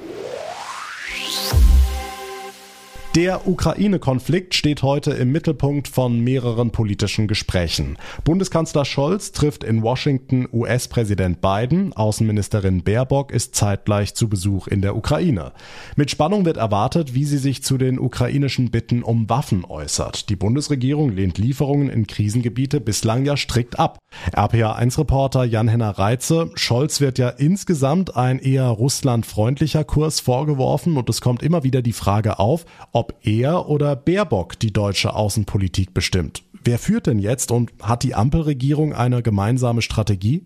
Der 3.13 3.45
Ukraine-Konflikt 3.45 4.55
steht 4.55 4.83
heute 4.83 5.11
im 5.11 5.33
Mittelpunkt 5.33 5.89
von 5.89 6.21
mehreren 6.21 6.71
politischen 6.71 7.27
Gesprächen. 7.27 7.97
Bundeskanzler 8.23 8.85
Scholz 8.85 9.33
trifft 9.33 9.65
in 9.65 9.83
Washington 9.83 10.47
US-Präsident 10.49 11.41
Biden, 11.41 11.91
Außenministerin 11.91 12.83
Baerbock 12.83 13.31
ist 13.31 13.53
zeitgleich 13.53 14.13
zu 14.13 14.29
Besuch 14.29 14.67
in 14.67 14.81
der 14.81 14.95
Ukraine. 14.95 15.51
Mit 15.97 16.09
Spannung 16.09 16.45
wird 16.45 16.55
erwartet, 16.55 17.13
wie 17.13 17.25
sie 17.25 17.37
sich 17.37 17.63
zu 17.63 17.77
den 17.77 17.99
ukrainischen 17.99 18.71
Bitten 18.71 19.03
um 19.03 19.29
Waffen 19.29 19.65
äußert. 19.65 20.29
Die 20.29 20.37
Bundesregierung 20.37 21.09
lehnt 21.09 21.37
Lieferungen 21.37 21.89
in 21.89 22.07
Krisengebiete 22.07 22.79
bislang 22.79 23.25
ja 23.25 23.35
strikt 23.35 23.77
ab. 23.77 23.97
RPA1-Reporter 24.31 25.43
Jan-Henner 25.43 25.97
Reitze, 25.97 26.49
Scholz 26.55 27.01
wird 27.01 27.17
ja 27.17 27.27
insgesamt 27.27 28.15
ein 28.15 28.39
eher 28.39 28.67
russlandfreundlicher 28.67 29.83
Kurs 29.83 30.21
vorgeworfen 30.21 30.95
und 30.95 31.09
es 31.09 31.19
kommt 31.19 31.43
immer 31.43 31.65
wieder 31.65 31.81
die 31.81 31.91
Frage 31.91 32.39
auf, 32.39 32.65
ob 32.93 33.00
er 33.23 33.67
oder 33.67 33.95
Baerbock 33.95 34.59
die 34.59 34.73
deutsche 34.73 35.13
Außenpolitik 35.13 35.93
bestimmt. 35.93 36.43
Wer 36.63 36.77
führt 36.77 37.07
denn 37.07 37.19
jetzt 37.19 37.51
und 37.51 37.71
hat 37.81 38.03
die 38.03 38.13
Ampelregierung 38.13 38.93
eine 38.93 39.23
gemeinsame 39.23 39.81
Strategie? 39.81 40.45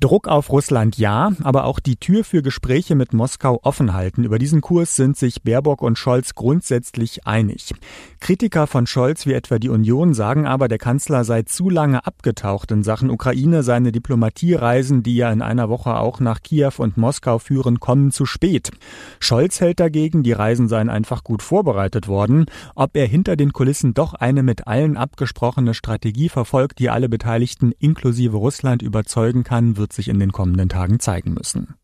Druck 0.00 0.28
auf 0.28 0.50
Russland 0.52 0.96
ja, 0.96 1.32
aber 1.42 1.64
auch 1.64 1.80
die 1.80 1.96
Tür 1.96 2.22
für 2.22 2.40
Gespräche 2.40 2.94
mit 2.94 3.12
Moskau 3.12 3.58
offen 3.64 3.94
halten. 3.94 4.22
Über 4.22 4.38
diesen 4.38 4.60
Kurs 4.60 4.94
sind 4.94 5.16
sich 5.16 5.42
Baerbock 5.42 5.82
und 5.82 5.98
Scholz 5.98 6.36
grundsätzlich 6.36 7.26
einig. 7.26 7.74
Kritiker 8.20 8.68
von 8.68 8.86
Scholz 8.86 9.26
wie 9.26 9.32
etwa 9.32 9.58
die 9.58 9.70
Union 9.70 10.14
sagen 10.14 10.46
aber, 10.46 10.68
der 10.68 10.78
Kanzler 10.78 11.24
sei 11.24 11.42
zu 11.42 11.68
lange 11.68 12.06
abgetaucht 12.06 12.70
in 12.70 12.84
Sachen 12.84 13.10
Ukraine. 13.10 13.64
Seine 13.64 13.90
Diplomatiereisen, 13.90 15.02
die 15.02 15.16
ja 15.16 15.32
in 15.32 15.42
einer 15.42 15.68
Woche 15.68 15.96
auch 15.96 16.20
nach 16.20 16.42
Kiew 16.42 16.74
und 16.76 16.96
Moskau 16.96 17.40
führen, 17.40 17.80
kommen 17.80 18.12
zu 18.12 18.24
spät. 18.24 18.70
Scholz 19.18 19.60
hält 19.60 19.80
dagegen, 19.80 20.22
die 20.22 20.32
Reisen 20.32 20.68
seien 20.68 20.90
einfach 20.90 21.24
gut 21.24 21.42
vorbereitet 21.42 22.06
worden. 22.06 22.46
Ob 22.76 22.96
er 22.96 23.06
hinter 23.06 23.34
den 23.34 23.52
Kulissen 23.52 23.94
doch 23.94 24.14
eine 24.14 24.44
mit 24.44 24.68
allen 24.68 24.96
abgesprochene 24.96 25.74
Strategie 25.74 26.28
verfolgt, 26.28 26.78
die 26.78 26.88
alle 26.88 27.08
Beteiligten 27.08 27.72
inklusive 27.80 28.36
Russland 28.36 28.82
überzeugen 28.82 29.42
kann, 29.42 29.57
wird 29.60 29.92
sich 29.92 30.08
in 30.08 30.20
den 30.20 30.32
kommenden 30.32 30.68
Tagen 30.68 31.00
zeigen 31.00 31.34
müssen. 31.34 31.74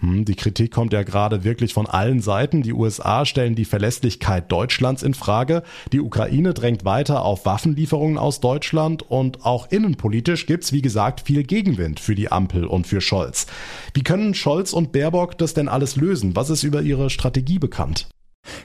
Hm, 0.00 0.24
die 0.24 0.34
Kritik 0.34 0.72
kommt 0.72 0.92
ja 0.92 1.02
gerade 1.02 1.44
wirklich 1.44 1.74
von 1.74 1.86
allen 1.86 2.20
Seiten. 2.20 2.62
Die 2.62 2.72
USA 2.72 3.26
stellen 3.26 3.54
die 3.54 3.64
Verlässlichkeit 3.64 4.50
Deutschlands 4.50 5.02
in 5.02 5.14
Frage. 5.14 5.62
Die 5.92 6.00
Ukraine 6.00 6.54
drängt 6.54 6.84
weiter 6.84 7.22
auf 7.22 7.44
Waffenlieferungen 7.44 8.16
aus 8.18 8.40
Deutschland 8.40 9.02
und 9.02 9.44
auch 9.44 9.70
innenpolitisch 9.70 10.46
gibt's 10.46 10.72
wie 10.72 10.82
gesagt 10.82 11.20
viel 11.20 11.42
Gegenwind 11.42 12.00
für 12.00 12.14
die 12.14 12.32
Ampel 12.32 12.64
und 12.64 12.86
für 12.86 13.00
Scholz. 13.00 13.46
Wie 13.92 14.02
können 14.02 14.34
Scholz 14.34 14.72
und 14.72 14.92
Baerbock 14.92 15.36
das 15.36 15.54
denn 15.54 15.68
alles 15.68 15.96
lösen? 15.96 16.34
Was 16.34 16.50
ist 16.50 16.62
über 16.62 16.80
ihre 16.80 17.10
Strategie 17.10 17.58
bekannt? 17.58 18.08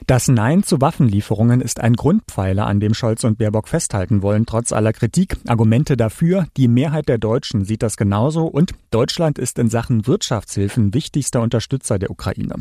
Das 0.06 0.28
Nein 0.28 0.62
zu 0.62 0.80
Waffenlieferungen 0.80 1.60
ist 1.60 1.80
ein 1.80 1.94
Grundpfeiler, 1.94 2.66
an 2.66 2.80
dem 2.80 2.94
Scholz 2.94 3.24
und 3.24 3.38
Baerbock 3.38 3.68
festhalten 3.68 4.22
wollen, 4.22 4.46
trotz 4.46 4.72
aller 4.72 4.92
Kritik. 4.92 5.36
Argumente 5.46 5.96
dafür, 5.96 6.46
die 6.56 6.68
Mehrheit 6.68 7.08
der 7.08 7.18
Deutschen 7.18 7.64
sieht 7.64 7.82
das 7.82 7.96
genauso 7.96 8.46
und 8.46 8.72
Deutschland 8.90 9.38
ist 9.38 9.58
in 9.58 9.68
Sachen 9.68 10.06
Wirtschaftshilfen 10.06 10.94
wichtigster 10.94 11.40
Unterstützer 11.40 11.98
der 11.98 12.10
Ukraine. 12.10 12.54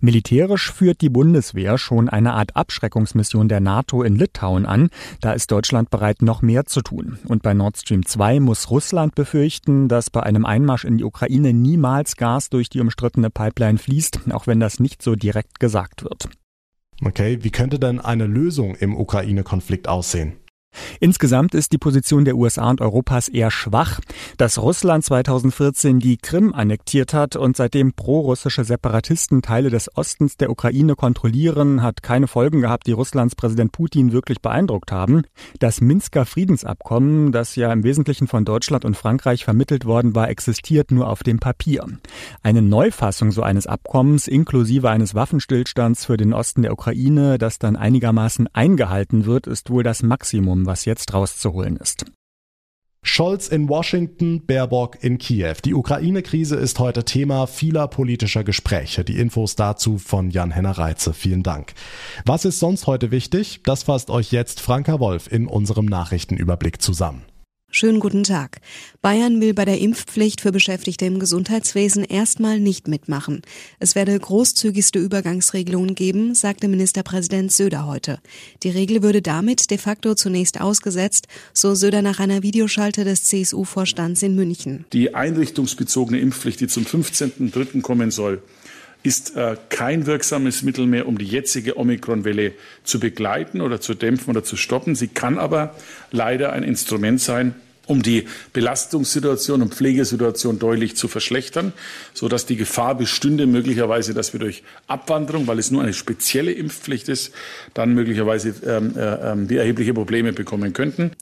Militärisch 0.00 0.72
führt 0.72 1.00
die 1.00 1.08
Bundeswehr 1.08 1.78
schon 1.78 2.08
eine 2.08 2.34
Art 2.34 2.56
Abschreckungsmission 2.56 3.48
der 3.48 3.60
NATO 3.60 4.02
in 4.02 4.16
Litauen 4.16 4.66
an. 4.66 4.90
Da 5.20 5.32
ist 5.32 5.50
Deutschland 5.50 5.90
bereit, 5.90 6.22
noch 6.22 6.42
mehr 6.42 6.66
zu 6.66 6.82
tun. 6.82 7.18
Und 7.26 7.42
bei 7.42 7.54
Nord 7.54 7.76
Stream 7.76 8.06
2 8.06 8.40
muss 8.40 8.70
Russland 8.70 9.14
befürchten, 9.14 9.88
dass 9.88 10.10
bei 10.10 10.22
einem 10.22 10.44
Einmarsch 10.44 10.84
in 10.84 10.98
die 10.98 11.04
Ukraine 11.04 11.52
niemals 11.52 12.16
Gas 12.16 12.48
durch 12.50 12.68
die 12.68 12.80
umstrittene 12.80 13.30
Pipeline 13.30 13.78
fließt, 13.78 14.20
auch 14.30 14.46
wenn 14.46 14.60
das 14.60 14.80
nicht 14.80 15.02
so 15.02 15.14
direkt 15.14 15.60
gesagt 15.60 16.04
wird. 16.04 16.28
Okay, 17.04 17.38
wie 17.42 17.50
könnte 17.50 17.78
denn 17.78 18.00
eine 18.00 18.26
Lösung 18.26 18.74
im 18.74 18.96
Ukraine-Konflikt 18.96 19.86
aussehen? 19.86 20.36
Insgesamt 21.00 21.54
ist 21.54 21.72
die 21.72 21.78
Position 21.78 22.24
der 22.24 22.36
USA 22.36 22.70
und 22.70 22.80
Europas 22.80 23.28
eher 23.28 23.50
schwach. 23.50 24.00
Dass 24.36 24.58
Russland 24.58 25.04
2014 25.04 26.00
die 26.00 26.16
Krim 26.16 26.52
annektiert 26.54 27.14
hat 27.14 27.36
und 27.36 27.56
seitdem 27.56 27.92
prorussische 27.92 28.64
Separatisten 28.64 29.42
Teile 29.42 29.70
des 29.70 29.96
Ostens 29.96 30.36
der 30.36 30.50
Ukraine 30.50 30.94
kontrollieren, 30.94 31.82
hat 31.82 32.02
keine 32.02 32.26
Folgen 32.26 32.60
gehabt, 32.60 32.86
die 32.86 32.92
Russlands 32.92 33.34
Präsident 33.34 33.72
Putin 33.72 34.12
wirklich 34.12 34.40
beeindruckt 34.40 34.92
haben. 34.92 35.22
Das 35.58 35.80
Minsker 35.80 36.26
Friedensabkommen, 36.26 37.32
das 37.32 37.56
ja 37.56 37.72
im 37.72 37.84
Wesentlichen 37.84 38.26
von 38.26 38.44
Deutschland 38.44 38.84
und 38.84 38.96
Frankreich 38.96 39.44
vermittelt 39.44 39.84
worden 39.84 40.14
war, 40.14 40.28
existiert 40.28 40.90
nur 40.90 41.08
auf 41.08 41.22
dem 41.22 41.38
Papier. 41.38 41.86
Eine 42.42 42.62
Neufassung 42.62 43.32
so 43.32 43.42
eines 43.42 43.66
Abkommens 43.66 44.28
inklusive 44.28 44.90
eines 44.90 45.14
Waffenstillstands 45.14 46.04
für 46.04 46.16
den 46.16 46.32
Osten 46.32 46.62
der 46.62 46.72
Ukraine, 46.72 47.38
das 47.38 47.58
dann 47.58 47.76
einigermaßen 47.76 48.48
eingehalten 48.52 49.26
wird, 49.26 49.46
ist 49.46 49.70
wohl 49.70 49.82
das 49.82 50.02
Maximum, 50.02 50.65
was 50.66 50.84
jetzt 50.84 51.12
rauszuholen 51.14 51.76
ist. 51.76 52.04
Scholz 53.06 53.46
in 53.46 53.68
Washington, 53.68 54.44
Baerbock 54.46 55.02
in 55.02 55.18
Kiew. 55.18 55.54
Die 55.64 55.74
Ukraine-Krise 55.74 56.56
ist 56.56 56.80
heute 56.80 57.04
Thema 57.04 57.46
vieler 57.46 57.86
politischer 57.86 58.42
Gespräche. 58.42 59.04
Die 59.04 59.18
Infos 59.18 59.54
dazu 59.54 59.98
von 59.98 60.30
Jan-Henner 60.30 60.76
Reitze. 60.76 61.14
Vielen 61.14 61.44
Dank. 61.44 61.74
Was 62.24 62.44
ist 62.44 62.58
sonst 62.58 62.88
heute 62.88 63.12
wichtig? 63.12 63.60
Das 63.62 63.84
fasst 63.84 64.10
euch 64.10 64.32
jetzt 64.32 64.60
Franka 64.60 64.98
Wolf 64.98 65.30
in 65.30 65.46
unserem 65.46 65.86
Nachrichtenüberblick 65.86 66.82
zusammen. 66.82 67.22
Schönen 67.70 68.00
guten 68.00 68.22
Tag. 68.22 68.60
Bayern 69.02 69.40
will 69.40 69.52
bei 69.52 69.66
der 69.66 69.80
Impfpflicht 69.80 70.40
für 70.40 70.50
Beschäftigte 70.50 71.04
im 71.04 71.18
Gesundheitswesen 71.18 72.04
erstmal 72.04 72.58
nicht 72.58 72.88
mitmachen. 72.88 73.42
Es 73.80 73.94
werde 73.94 74.18
großzügigste 74.18 74.98
Übergangsregelungen 74.98 75.94
geben, 75.94 76.34
sagte 76.34 76.68
Ministerpräsident 76.68 77.52
Söder 77.52 77.86
heute. 77.86 78.20
Die 78.62 78.70
Regel 78.70 79.02
würde 79.02 79.20
damit 79.20 79.70
de 79.70 79.78
facto 79.78 80.14
zunächst 80.14 80.60
ausgesetzt, 80.60 81.26
so 81.52 81.74
Söder 81.74 82.00
nach 82.00 82.18
einer 82.18 82.42
Videoschalte 82.42 83.04
des 83.04 83.24
CSU-Vorstands 83.24 84.22
in 84.22 84.36
München. 84.36 84.86
Die 84.94 85.14
einrichtungsbezogene 85.14 86.18
Impfpflicht, 86.20 86.60
die 86.60 86.68
zum 86.68 86.84
15.03. 86.84 87.82
kommen 87.82 88.10
soll, 88.10 88.42
ist 89.06 89.36
äh, 89.36 89.56
kein 89.68 90.06
wirksames 90.06 90.64
Mittel 90.64 90.84
mehr, 90.84 91.06
um 91.06 91.16
die 91.16 91.26
jetzige 91.26 91.78
Omikron-Welle 91.78 92.54
zu 92.82 92.98
begleiten 92.98 93.60
oder 93.60 93.80
zu 93.80 93.94
dämpfen 93.94 94.30
oder 94.30 94.42
zu 94.42 94.56
stoppen. 94.56 94.96
Sie 94.96 95.06
kann 95.06 95.38
aber 95.38 95.76
leider 96.10 96.52
ein 96.52 96.64
Instrument 96.64 97.20
sein, 97.20 97.54
um 97.86 98.02
die 98.02 98.26
Belastungssituation 98.52 99.62
und 99.62 99.72
Pflegesituation 99.72 100.58
deutlich 100.58 100.96
zu 100.96 101.06
verschlechtern, 101.06 101.72
so 102.14 102.28
dass 102.28 102.46
die 102.46 102.56
Gefahr 102.56 102.96
bestünde 102.96 103.46
möglicherweise, 103.46 104.12
dass 104.12 104.32
wir 104.32 104.40
durch 104.40 104.64
Abwanderung, 104.88 105.46
weil 105.46 105.60
es 105.60 105.70
nur 105.70 105.82
eine 105.82 105.92
spezielle 105.92 106.50
Impfpflicht 106.50 107.08
ist, 107.08 107.32
dann 107.74 107.94
möglicherweise 107.94 108.56
ähm, 108.66 108.94
äh, 108.96 109.30
ähm, 109.32 109.48
wir 109.48 109.60
erhebliche 109.60 109.94
Probleme 109.94 110.32
bekommen 110.32 110.72
könnten. 110.72 111.12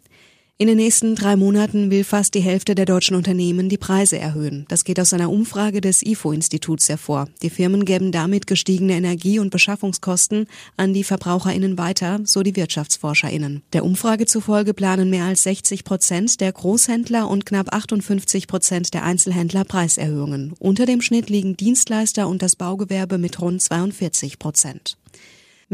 In 0.56 0.68
den 0.68 0.76
nächsten 0.76 1.16
drei 1.16 1.34
Monaten 1.34 1.90
will 1.90 2.04
fast 2.04 2.32
die 2.34 2.40
Hälfte 2.40 2.76
der 2.76 2.84
deutschen 2.84 3.16
Unternehmen 3.16 3.68
die 3.68 3.76
Preise 3.76 4.20
erhöhen. 4.20 4.66
Das 4.68 4.84
geht 4.84 5.00
aus 5.00 5.12
einer 5.12 5.28
Umfrage 5.28 5.80
des 5.80 6.00
IFO-Instituts 6.06 6.88
hervor. 6.88 7.26
Die 7.42 7.50
Firmen 7.50 7.84
geben 7.84 8.12
damit 8.12 8.46
gestiegene 8.46 8.92
Energie- 8.92 9.40
und 9.40 9.50
Beschaffungskosten 9.50 10.46
an 10.76 10.94
die 10.94 11.02
VerbraucherInnen 11.02 11.76
weiter, 11.76 12.20
so 12.22 12.44
die 12.44 12.54
WirtschaftsforscherInnen. 12.54 13.64
Der 13.72 13.84
Umfrage 13.84 14.26
zufolge 14.26 14.74
planen 14.74 15.10
mehr 15.10 15.24
als 15.24 15.42
60 15.42 15.82
Prozent 15.82 16.40
der 16.40 16.52
Großhändler 16.52 17.28
und 17.28 17.46
knapp 17.46 17.74
58 17.74 18.46
Prozent 18.46 18.94
der 18.94 19.02
Einzelhändler 19.02 19.64
Preiserhöhungen. 19.64 20.54
Unter 20.60 20.86
dem 20.86 21.00
Schnitt 21.00 21.30
liegen 21.30 21.56
Dienstleister 21.56 22.28
und 22.28 22.42
das 22.42 22.54
Baugewerbe 22.54 23.18
mit 23.18 23.40
rund 23.40 23.60
42 23.60 24.38
Prozent. 24.38 24.98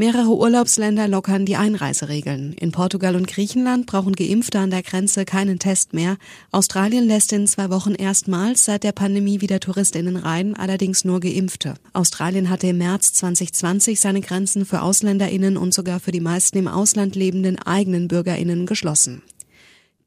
Mehrere 0.01 0.35
Urlaubsländer 0.35 1.09
lockern 1.09 1.45
die 1.45 1.57
Einreiseregeln. 1.57 2.55
In 2.55 2.73
Portugal 2.73 3.17
und 3.17 3.27
Griechenland 3.27 3.85
brauchen 3.85 4.15
Geimpfte 4.15 4.59
an 4.59 4.71
der 4.71 4.83
Grenze 4.83 5.27
keinen 5.27 5.59
Test 5.59 5.93
mehr. 5.93 6.17
Australien 6.53 7.07
lässt 7.07 7.35
in 7.35 7.47
zwei 7.47 7.69
Wochen 7.69 7.95
erstmals 7.95 8.65
seit 8.65 8.83
der 8.83 8.93
Pandemie 8.93 9.43
wieder 9.43 9.61
Touristinnen 9.61 10.17
rein, 10.17 10.57
allerdings 10.57 11.05
nur 11.05 11.21
Geimpfte. 11.21 11.75
Australien 11.93 12.49
hatte 12.49 12.69
im 12.69 12.79
März 12.79 13.13
2020 13.13 14.01
seine 14.01 14.23
Grenzen 14.23 14.65
für 14.65 14.81
Ausländerinnen 14.81 15.59
und 15.59 15.75
sogar 15.75 16.01
für 16.01 16.13
die 16.13 16.21
meisten 16.21 16.57
im 16.57 16.69
Ausland 16.69 17.15
lebenden 17.15 17.59
eigenen 17.59 18.09
Bürgerinnen 18.09 18.65
geschlossen. 18.65 19.21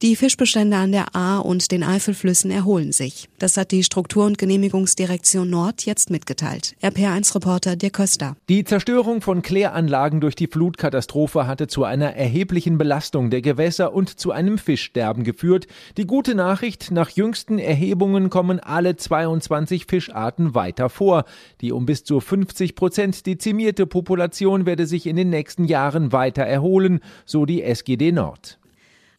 Die 0.04 0.18
Fischbestände 0.18 0.76
an 0.76 0.92
der 0.92 1.16
Ahr 1.16 1.46
und 1.46 1.72
den 1.72 1.82
Eifelflüssen 1.82 2.52
erholen 2.52 2.92
sich. 2.92 3.30
Das 3.40 3.56
hat 3.56 3.72
die 3.72 3.86
Struktur- 3.86 4.26
und 4.26 4.38
Genehmigungsdirektion 4.38 5.50
Nord 5.50 5.86
jetzt 5.86 6.10
mitgeteilt. 6.10 6.76
RPR1-Reporter 6.84 7.78
Dirk 7.78 7.94
Köster. 7.94 8.36
Die 8.50 8.66
Zerstörung 8.66 9.22
von 9.22 9.42
Kläranlagen 9.42 10.20
durch 10.20 10.36
die 10.36 10.48
Flutkatastrophe 10.48 11.48
hatte 11.48 11.68
zu 11.68 11.86
einer 11.86 12.18
erheblichen 12.18 12.78
Belastung 12.78 13.30
der 13.30 13.42
Gewässer 13.42 13.94
und 13.94 14.10
zu 14.10 14.34
einem 14.34 14.58
Fischsterben 14.58 15.24
geführt. 15.24 15.68
Die 15.96 16.06
gute 16.06 16.36
Nachricht, 16.36 16.92
nach 16.92 17.10
jüngsten 17.10 17.58
Erhebungen 17.58 18.30
kommen 18.30 18.60
alle 18.60 18.98
22 18.98 19.86
Fischarten 19.86 20.54
weiter 20.54 20.90
vor. 20.90 21.24
Die 21.62 21.72
um 21.72 21.86
bis 21.86 22.04
zu 22.04 22.20
50 22.20 22.76
Prozent 22.76 23.26
dezimierte 23.26 23.88
Population 23.88 24.66
werde 24.66 24.86
sich 24.86 25.08
in 25.08 25.16
den 25.16 25.30
nächsten 25.30 25.64
Jahren 25.64 26.12
weiter 26.12 26.44
erholen, 26.44 27.00
so 27.24 27.46
die 27.46 27.64
SGD 27.64 28.12
Nord. 28.12 28.60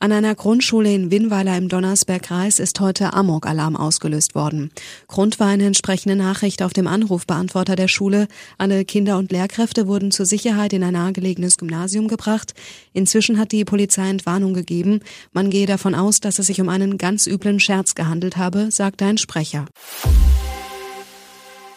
An 0.04 0.12
einer 0.12 0.34
Grundschule 0.34 0.92
in 0.92 1.10
Winnweiler 1.10 1.56
im 1.56 1.70
Donnersbergkreis 1.70 2.58
ist 2.58 2.78
heute 2.78 3.14
Amok-Alarm 3.14 3.74
ausgelöst 3.74 4.34
worden. 4.34 4.70
Grund 5.08 5.40
war 5.40 5.46
eine 5.46 5.64
entsprechende 5.64 6.14
Nachricht 6.14 6.60
auf 6.60 6.74
dem 6.74 6.86
Anrufbeantworter 6.86 7.74
der 7.74 7.88
Schule. 7.88 8.28
Alle 8.58 8.84
Kinder 8.84 9.16
und 9.16 9.32
Lehrkräfte 9.32 9.86
wurden 9.86 10.10
zur 10.10 10.26
Sicherheit 10.26 10.74
in 10.74 10.84
ein 10.84 10.92
nahegelegenes 10.92 11.56
Gymnasium 11.56 12.06
gebracht. 12.06 12.52
Inzwischen 12.92 13.38
hat 13.38 13.52
die 13.52 13.64
Polizei 13.64 14.10
Entwarnung 14.10 14.52
gegeben. 14.52 15.00
Man 15.32 15.48
gehe 15.48 15.64
davon 15.64 15.94
aus, 15.94 16.20
dass 16.20 16.38
es 16.38 16.48
sich 16.48 16.60
um 16.60 16.68
einen 16.68 16.98
ganz 16.98 17.26
üblen 17.26 17.58
Scherz 17.58 17.94
gehandelt 17.94 18.36
habe, 18.36 18.70
sagte 18.70 19.06
ein 19.06 19.16
Sprecher. 19.16 19.64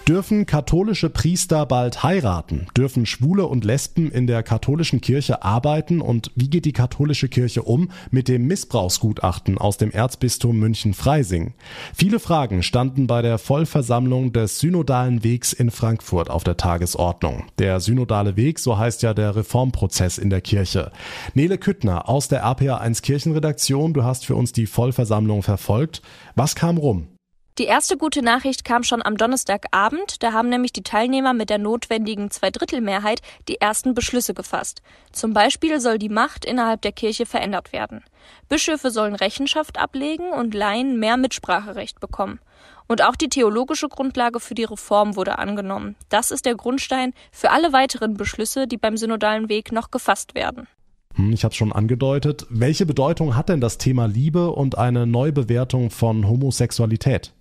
Dürfen 0.08 0.46
katholische 0.46 1.10
Priester 1.10 1.66
bald 1.66 2.02
heiraten? 2.02 2.68
Dürfen 2.78 3.06
Schwule 3.06 3.46
und 3.46 3.66
Lesben 3.66 4.10
in 4.10 4.26
der 4.26 4.42
katholischen 4.42 5.02
Kirche 5.02 5.44
arbeiten? 5.44 6.00
Und 6.00 6.32
wie 6.34 6.50
geht 6.50 6.64
die 6.64 6.72
katholische 6.72 7.28
Kirche 7.28 7.64
um 7.64 7.92
mit 8.10 8.30
dem 8.30 8.48
Missbrauchsgutachten 8.48 9.58
aus 9.58 9.76
dem 9.76 9.92
Erzbistum 9.92 10.60
München-Freising? 10.60 11.56
Viele 11.94 12.22
Fragen 12.22 12.64
standen 12.64 13.06
bei 13.06 13.22
der 13.22 13.38
Vollversammlung 13.38 14.32
des 14.32 14.60
Synodalen 14.60 15.26
Wegs 15.26 15.52
in 15.52 15.72
Frankfurt 15.72 16.30
auf 16.30 16.46
der 16.46 16.56
Tagesordnung. 16.56 17.44
Der 17.60 17.82
Synodale 17.82 18.38
Weg, 18.38 18.60
so 18.60 18.78
heißt 18.78 19.04
ja 19.04 19.14
der 19.14 19.36
Reformprozess 19.36 20.20
in 20.20 20.30
der 20.30 20.40
Kirche. 20.40 20.94
Nele 21.34 21.58
Küttner 21.58 22.08
aus 22.08 22.30
der 22.30 22.46
RPA1 22.46 23.02
Kirchenredaktion, 23.02 23.94
du 23.94 24.06
hast 24.06 24.26
für 24.26 24.38
uns 24.38 24.54
die 24.54 24.68
Vollversammlung 24.68 25.44
verfolgt. 25.44 26.02
Was 26.36 26.56
kam 26.56 26.78
rum? 26.78 27.10
Die 27.58 27.66
erste 27.66 27.98
gute 27.98 28.22
Nachricht 28.22 28.66
kam 28.66 28.84
schon 28.84 29.02
am 29.02 29.18
Donnerstagabend. 29.18 30.22
Da 30.22 30.32
haben 30.32 30.50
nämlich 30.50 30.74
die 30.74 30.84
Teilnehmer 30.84 31.34
mit 31.34 31.50
der 31.50 31.58
notwendigen 31.58 32.30
Zweidrittelmehrheit 32.30 33.22
die 33.48 33.60
ersten 33.60 33.96
Beschlüsse 33.96 34.36
gefasst. 34.36 34.84
Zum 35.12 35.34
Beispiel 35.34 35.80
soll 35.80 35.98
die 35.98 36.08
Macht 36.08 36.46
innerhalb 36.46 36.84
der 36.84 36.92
Kirche 36.92 37.26
verändert 37.26 37.74
werden. 37.74 38.04
Bischöfe 38.48 38.92
sollen 38.92 39.16
Rechenschaft 39.16 39.80
ablegen 39.80 40.34
und 40.34 40.54
Laien 40.54 41.00
mehr 41.00 41.18
Mitspracherecht 41.18 42.00
bekommen. 42.00 42.40
Und 42.88 43.04
auch 43.04 43.16
die 43.16 43.30
theologische 43.30 43.90
Grundlage 43.90 44.40
für 44.40 44.54
die 44.54 44.64
Reform 44.64 45.16
wurde 45.16 45.40
angenommen. 45.40 45.96
Das 46.10 46.30
ist 46.30 46.46
der 46.46 46.54
Grundstein 46.54 47.14
für 47.32 47.50
alle 47.50 47.74
weiteren 47.74 48.18
Beschlüsse, 48.18 48.68
die 48.68 48.78
beim 48.78 48.98
synodalen 48.98 49.50
Weg 49.50 49.72
noch 49.72 49.90
gefasst 49.90 50.36
werden. 50.36 50.68
Hm, 51.16 51.34
ich 51.34 51.44
habe 51.44 51.56
schon 51.56 51.74
angedeutet. 51.74 52.46
Welche 52.52 52.86
Bedeutung 52.86 53.36
hat 53.36 53.50
denn 53.50 53.62
das 53.62 53.80
Thema 53.80 54.06
Liebe 54.06 54.52
und 54.52 54.78
eine 54.78 55.08
Neubewertung 55.08 55.90
von 55.90 56.28
Homosexualität? 56.28 57.34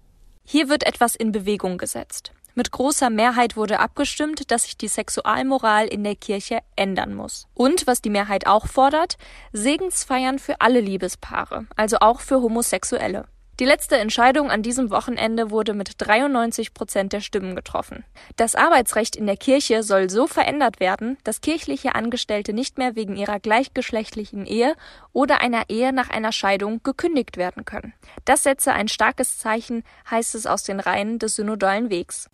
Hier 0.49 0.69
wird 0.69 0.87
etwas 0.87 1.17
in 1.17 1.33
Bewegung 1.33 1.77
gesetzt. 1.77 2.31
Mit 2.55 2.71
großer 2.71 3.11
Mehrheit 3.11 3.57
wurde 3.57 3.81
abgestimmt, 3.81 4.53
dass 4.53 4.63
sich 4.63 4.79
die 4.79 4.87
Sexualmoral 4.87 5.89
in 5.89 6.05
der 6.05 6.15
Kirche 6.15 6.61
ändern 6.77 7.15
muss. 7.15 7.49
Und 7.53 7.89
was 7.89 8.01
die 8.01 8.11
Mehrheit 8.11 8.47
auch 8.47 8.69
fordert, 8.69 9.19
Segensfeiern 9.53 10.39
für 10.39 10.61
alle 10.61 10.81
Liebespaare, 10.81 11.67
also 11.75 11.99
auch 12.01 12.21
für 12.21 12.41
Homosexuelle. 12.41 13.27
Die 13.59 13.65
letzte 13.65 13.97
Entscheidung 13.97 14.51
an 14.51 14.63
diesem 14.63 14.91
Wochenende 14.91 15.51
wurde 15.51 15.73
mit 15.73 15.93
93 15.97 16.75
Prozent 16.75 17.15
der 17.15 17.23
Stimmen 17.23 17.57
getroffen. 17.57 18.05
Das 18.37 18.55
Arbeitsrecht 18.55 19.17
in 19.17 19.25
der 19.25 19.39
Kirche 19.39 19.83
soll 19.83 20.11
so 20.11 20.27
verändert 20.27 20.79
werden, 20.79 21.17
dass 21.25 21.41
kirchliche 21.41 21.95
Angestellte 21.95 22.53
nicht 22.53 22.77
mehr 22.77 22.97
wegen 22.97 23.17
ihrer 23.17 23.41
gleichgeschlechtlichen 23.41 24.45
Ehe 24.45 24.75
oder 25.15 25.41
einer 25.41 25.71
Ehe 25.71 25.95
nach 25.95 26.11
einer 26.11 26.33
Scheidung 26.33 26.83
gekündigt 26.83 27.39
werden 27.39 27.65
können. 27.65 27.95
Das 28.27 28.43
setze 28.43 28.75
ein 28.75 28.89
starkes 28.89 29.39
Zeichen, 29.39 29.85
heißt 30.11 30.35
es 30.35 30.45
aus 30.47 30.63
den 30.65 30.79
Reihen 30.79 31.19
des 31.19 31.37
synodalen 31.37 31.89
Wegs. 31.89 32.29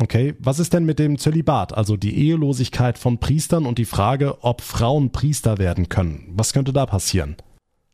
Okay, 0.00 0.36
was 0.38 0.60
ist 0.60 0.74
denn 0.74 0.84
mit 0.84 1.00
dem 1.00 1.18
Zölibat, 1.18 1.76
also 1.76 1.96
die 1.96 2.16
Ehelosigkeit 2.16 2.98
von 2.98 3.18
Priestern 3.18 3.66
und 3.66 3.78
die 3.78 3.84
Frage, 3.84 4.44
ob 4.44 4.60
Frauen 4.60 5.10
Priester 5.10 5.58
werden 5.58 5.88
können? 5.88 6.32
Was 6.36 6.52
könnte 6.52 6.72
da 6.72 6.86
passieren? 6.86 7.36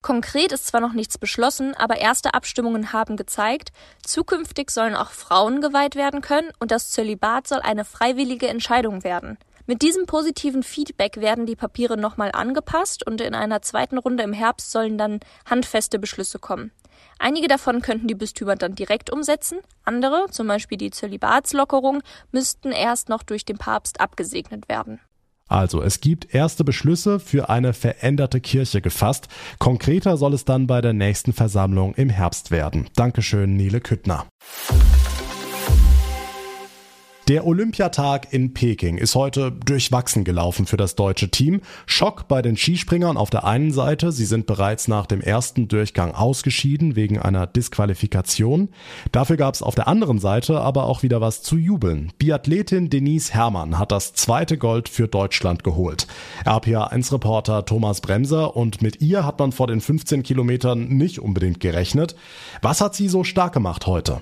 Konkret 0.04 0.52
ist 0.52 0.66
zwar 0.66 0.82
noch 0.82 0.92
nichts 0.92 1.16
beschlossen, 1.16 1.74
aber 1.74 1.96
erste 1.96 2.34
Abstimmungen 2.34 2.92
haben 2.92 3.16
gezeigt, 3.16 3.72
zukünftig 4.04 4.70
sollen 4.70 4.94
auch 4.94 5.12
Frauen 5.12 5.62
geweiht 5.62 5.96
werden 5.96 6.20
können 6.20 6.50
und 6.58 6.70
das 6.70 6.90
Zölibat 6.90 7.48
soll 7.48 7.60
eine 7.60 7.86
freiwillige 7.86 8.46
Entscheidung 8.46 9.02
werden. 9.02 9.38
Mit 9.64 9.80
diesem 9.80 10.04
positiven 10.04 10.62
Feedback 10.62 11.22
werden 11.22 11.46
die 11.46 11.56
Papiere 11.56 11.96
nochmal 11.96 12.32
angepasst 12.34 13.06
und 13.06 13.22
in 13.22 13.34
einer 13.34 13.62
zweiten 13.62 13.96
Runde 13.96 14.24
im 14.24 14.34
Herbst 14.34 14.72
sollen 14.72 14.98
dann 14.98 15.20
handfeste 15.46 15.98
Beschlüsse 15.98 16.38
kommen. 16.38 16.70
Einige 17.18 17.48
davon 17.48 17.80
könnten 17.80 18.06
die 18.06 18.14
Bistümer 18.14 18.56
dann 18.56 18.74
direkt 18.74 19.10
umsetzen, 19.10 19.60
andere, 19.84 20.26
zum 20.30 20.46
Beispiel 20.46 20.76
die 20.76 20.90
Zölibatslockerung, 20.90 22.02
müssten 22.30 22.72
erst 22.72 23.08
noch 23.08 23.22
durch 23.22 23.46
den 23.46 23.56
Papst 23.56 24.00
abgesegnet 24.00 24.68
werden. 24.68 25.00
Also, 25.48 25.82
es 25.82 26.00
gibt 26.00 26.34
erste 26.34 26.64
Beschlüsse 26.64 27.20
für 27.20 27.48
eine 27.48 27.72
veränderte 27.72 28.40
Kirche 28.40 28.80
gefasst. 28.80 29.28
Konkreter 29.58 30.16
soll 30.16 30.34
es 30.34 30.44
dann 30.44 30.66
bei 30.66 30.80
der 30.80 30.92
nächsten 30.92 31.32
Versammlung 31.32 31.94
im 31.94 32.08
Herbst 32.08 32.50
werden. 32.50 32.88
Dankeschön, 32.96 33.56
Nele 33.56 33.80
Küttner. 33.80 34.26
Der 37.26 37.46
Olympiatag 37.46 38.34
in 38.34 38.52
Peking 38.52 38.98
ist 38.98 39.14
heute 39.14 39.50
durchwachsen 39.50 40.24
gelaufen 40.24 40.66
für 40.66 40.76
das 40.76 40.94
deutsche 40.94 41.30
Team. 41.30 41.62
Schock 41.86 42.28
bei 42.28 42.42
den 42.42 42.54
Skispringern 42.54 43.16
auf 43.16 43.30
der 43.30 43.44
einen 43.44 43.72
Seite. 43.72 44.12
Sie 44.12 44.26
sind 44.26 44.44
bereits 44.44 44.88
nach 44.88 45.06
dem 45.06 45.22
ersten 45.22 45.66
Durchgang 45.66 46.14
ausgeschieden 46.14 46.96
wegen 46.96 47.18
einer 47.18 47.46
Disqualifikation. 47.46 48.68
Dafür 49.10 49.38
gab 49.38 49.54
es 49.54 49.62
auf 49.62 49.74
der 49.74 49.88
anderen 49.88 50.18
Seite 50.18 50.60
aber 50.60 50.84
auch 50.84 51.02
wieder 51.02 51.22
was 51.22 51.42
zu 51.42 51.56
jubeln. 51.56 52.12
Biathletin 52.18 52.90
Denise 52.90 53.32
Herrmann 53.32 53.78
hat 53.78 53.90
das 53.90 54.12
zweite 54.12 54.58
Gold 54.58 54.90
für 54.90 55.08
Deutschland 55.08 55.64
geholt. 55.64 56.06
RPA1-Reporter 56.44 57.64
Thomas 57.64 58.02
Bremser 58.02 58.54
und 58.54 58.82
mit 58.82 59.00
ihr 59.00 59.24
hat 59.24 59.38
man 59.38 59.52
vor 59.52 59.68
den 59.68 59.80
15 59.80 60.24
Kilometern 60.24 60.88
nicht 60.88 61.20
unbedingt 61.20 61.60
gerechnet. 61.60 62.16
Was 62.60 62.82
hat 62.82 62.94
sie 62.94 63.08
so 63.08 63.24
stark 63.24 63.54
gemacht 63.54 63.86
heute? 63.86 64.20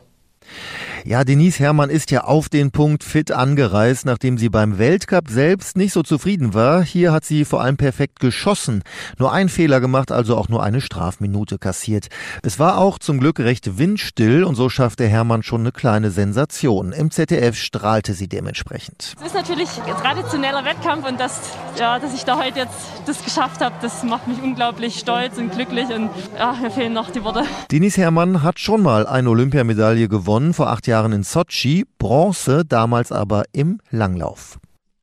Ja, 1.04 1.24
Denise 1.24 1.58
Herrmann 1.58 1.90
ist 1.90 2.12
ja 2.12 2.22
auf 2.22 2.48
den 2.48 2.70
Punkt 2.70 3.02
fit 3.02 3.32
angereist, 3.32 4.06
nachdem 4.06 4.38
sie 4.38 4.48
beim 4.48 4.78
Weltcup 4.78 5.28
selbst 5.28 5.76
nicht 5.76 5.92
so 5.92 6.04
zufrieden 6.04 6.54
war. 6.54 6.84
Hier 6.84 7.10
hat 7.10 7.24
sie 7.24 7.44
vor 7.44 7.60
allem 7.60 7.76
perfekt 7.76 8.20
geschossen. 8.20 8.84
Nur 9.18 9.32
ein 9.32 9.48
Fehler 9.48 9.80
gemacht, 9.80 10.12
also 10.12 10.36
auch 10.36 10.48
nur 10.48 10.62
eine 10.62 10.80
Strafminute 10.80 11.58
kassiert. 11.58 12.06
Es 12.44 12.60
war 12.60 12.78
auch 12.78 13.00
zum 13.00 13.18
Glück 13.18 13.40
recht 13.40 13.78
windstill 13.78 14.44
und 14.44 14.54
so 14.54 14.68
schaffte 14.68 15.08
Herrmann 15.08 15.42
schon 15.42 15.62
eine 15.62 15.72
kleine 15.72 16.12
Sensation. 16.12 16.92
Im 16.92 17.10
ZDF 17.10 17.56
strahlte 17.56 18.14
sie 18.14 18.28
dementsprechend. 18.28 19.14
Es 19.18 19.26
ist 19.26 19.34
natürlich 19.34 19.70
ein 19.84 19.96
traditioneller 19.96 20.64
Wettkampf 20.64 21.08
und 21.08 21.18
das, 21.18 21.40
ja, 21.80 21.98
dass 21.98 22.14
ich 22.14 22.24
da 22.24 22.38
heute 22.38 22.60
jetzt 22.60 22.78
das 23.06 23.24
geschafft 23.24 23.60
habe, 23.60 23.74
das 23.82 24.04
macht 24.04 24.28
mich 24.28 24.40
unglaublich 24.40 25.00
stolz 25.00 25.36
und 25.36 25.50
glücklich 25.50 25.88
und 25.88 26.10
ja, 26.38 26.52
mir 26.62 26.70
fehlen 26.70 26.92
noch 26.92 27.10
die 27.10 27.24
Worte. 27.24 27.42
Denise 27.72 27.96
Herrmann 27.96 28.44
hat 28.44 28.60
schon 28.60 28.82
mal 28.82 29.08
eine 29.08 29.30
Olympiamedaille 29.30 30.06
gewonnen, 30.06 30.54
vor 30.54 30.68
acht 30.68 30.86
Jahren 30.86 30.91
Jahren 30.92 31.12
in 31.12 31.22
Sochi, 31.22 31.86
Bronze 31.98 32.66
damals 32.66 33.12
aber 33.12 33.44
im 33.52 33.80
Langlauf. 33.90 34.58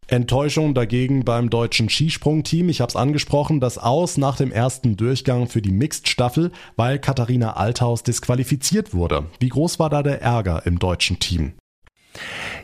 Enttäuschung 0.06 0.76
dagegen 0.76 1.26
beim 1.26 1.50
deutschen 1.50 1.90
Skisprungteam. 1.90 2.70
Ich 2.70 2.80
habe 2.80 2.90
es 2.90 2.96
angesprochen, 2.96 3.60
das 3.60 3.80
Aus 3.80 4.18
nach 4.18 4.38
dem 4.38 4.52
ersten 4.52 4.98
Durchgang 4.98 5.48
für 5.48 5.64
die 5.64 5.72
Mixed-Staffel, 5.72 6.52
weil 6.76 7.00
Katharina 7.00 7.54
Althaus 7.54 8.04
disqualifiziert 8.04 8.94
wurde. 8.94 9.26
Wie 9.40 9.50
groß 9.50 9.80
war 9.80 9.90
da 9.90 10.04
der 10.04 10.22
Ärger 10.22 10.64
im 10.68 10.78
deutschen 10.78 11.18
Team? 11.18 11.54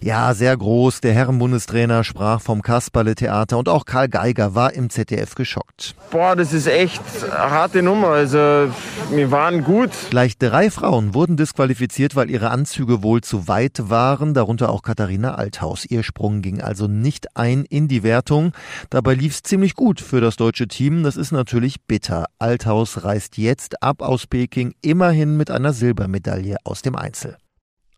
Ja, 0.02 0.34
sehr 0.34 0.56
groß. 0.56 1.02
Der 1.02 1.14
Herrenbundestrainer 1.14 2.04
sprach 2.04 2.42
vom 2.42 2.62
Kasperle-Theater 2.62 3.58
und 3.58 3.70
auch 3.70 3.86
Karl 3.86 4.10
Geiger 4.10 4.56
war 4.56 4.74
im 4.74 4.90
ZDF 4.90 5.36
geschockt. 5.36 5.96
Boah, 6.12 6.36
das 6.36 6.54
ist 6.54 6.68
echt 6.68 7.02
eine 7.24 7.52
harte 7.52 7.82
Nummer. 7.82 8.10
Also, 8.10 8.38
wir 8.38 9.32
waren 9.32 9.64
gut. 9.64 9.92
Gleich 10.10 10.38
drei 10.38 10.70
Frauen 10.70 11.14
wurden 11.14 11.38
disqualifiziert, 11.38 12.16
weil 12.16 12.30
ihre 12.30 12.52
Anzüge 12.52 13.04
wohl 13.04 13.22
zu 13.22 13.48
weit 13.48 13.90
waren, 13.90 14.34
darunter 14.34 14.70
auch 14.70 14.82
Katharina 14.82 15.36
Althaus. 15.36 15.86
Ihr 15.86 16.04
Sprung 16.04 16.42
ging 16.42 16.62
also 16.62 16.88
nicht 16.88 17.36
ein 17.36 17.66
in 17.66 17.88
die 17.88 18.04
Wertung. 18.04 18.52
Dabei 18.90 19.14
lief 19.14 19.34
es 19.34 19.44
ziemlich 19.44 19.76
gut 19.76 20.00
für 20.02 20.22
das 20.22 20.36
deutsche 20.36 20.68
Team. 20.68 21.04
Das 21.04 21.18
ist 21.18 21.32
natürlich 21.32 21.82
bitter. 21.82 22.26
Althaus 22.40 23.04
reist 23.04 23.38
jetzt 23.38 23.82
ab 23.82 24.02
aus 24.02 24.28
Peking, 24.28 24.74
immerhin 24.82 25.38
mit 25.38 25.52
einer 25.52 25.74
Silbermedaille 25.74 26.58
aus 26.64 26.82
dem 26.82 26.96
Einzel. 26.96 27.38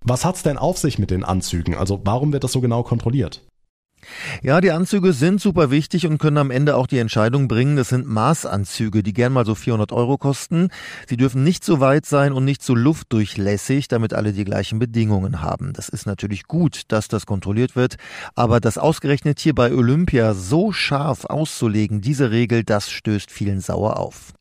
Was 0.02 0.26
hat's 0.26 0.44
denn 0.44 0.58
auf 0.58 0.78
sich 0.78 1.00
mit 1.00 1.12
den 1.12 1.24
Anzügen? 1.24 1.76
Also 1.76 2.02
warum 2.04 2.32
wird 2.34 2.44
das 2.44 2.52
so 2.52 2.62
genau 2.62 2.84
kontrolliert? 2.84 3.44
Ja, 4.44 4.62
die 4.62 4.72
Anzüge 4.72 5.12
sind 5.12 5.42
super 5.42 5.72
wichtig 5.72 6.06
und 6.06 6.18
können 6.18 6.38
am 6.38 6.52
Ende 6.52 6.76
auch 6.76 6.88
die 6.88 7.00
Entscheidung 7.00 7.48
bringen. 7.48 7.76
Das 7.76 7.90
sind 7.90 8.08
Maßanzüge, 8.08 9.04
die 9.04 9.14
gern 9.14 9.34
mal 9.34 9.46
so 9.46 9.56
400 9.56 9.92
Euro 9.92 10.18
kosten. 10.18 10.70
Sie 11.08 11.18
dürfen 11.18 11.44
nicht 11.44 11.64
so 11.64 11.80
weit 11.80 12.06
sein 12.06 12.32
und 12.32 12.46
nicht 12.46 12.64
so 12.64 12.76
luftdurchlässig, 12.76 13.88
damit 13.88 14.14
alle 14.14 14.34
die 14.34 14.46
gleichen 14.46 14.80
Bedingungen 14.80 15.42
haben. 15.42 15.74
Das 15.74 15.90
ist 15.90 16.06
natürlich 16.06 16.44
gut, 16.44 16.84
dass 16.90 17.08
das 17.08 17.26
kontrolliert 17.26 17.76
wird. 17.76 17.96
Aber 18.36 18.60
das 18.60 18.78
ausgerechnet 18.78 19.40
hier 19.40 19.56
bei 19.56 19.74
Olympia 19.74 20.34
so 20.34 20.72
scharf 20.72 21.26
auszulegen, 21.26 22.02
diese 22.02 22.32
Regel, 22.32 22.64
das 22.64 22.90
stößt 22.90 23.32
vielen 23.32 23.62
sauer 23.62 23.98
auf. 23.98 24.37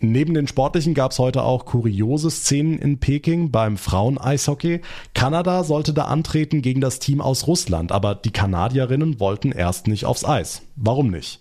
Neben 0.00 0.34
den 0.34 0.46
sportlichen 0.46 0.94
gab 0.94 1.10
es 1.10 1.18
heute 1.18 1.42
auch 1.42 1.64
kuriose 1.64 2.30
Szenen 2.30 2.78
in 2.78 2.98
Peking 2.98 3.50
beim 3.50 3.76
Frauen-Eishockey. 3.76 4.80
Kanada 5.12 5.64
sollte 5.64 5.92
da 5.92 6.04
antreten 6.04 6.62
gegen 6.62 6.80
das 6.80 7.00
Team 7.00 7.20
aus 7.20 7.48
Russland, 7.48 7.90
aber 7.90 8.14
die 8.14 8.30
Kanadierinnen 8.30 9.18
wollten 9.18 9.50
erst 9.50 9.88
nicht 9.88 10.04
aufs 10.04 10.24
Eis. 10.24 10.62
Warum 10.76 11.10
nicht? 11.10 11.40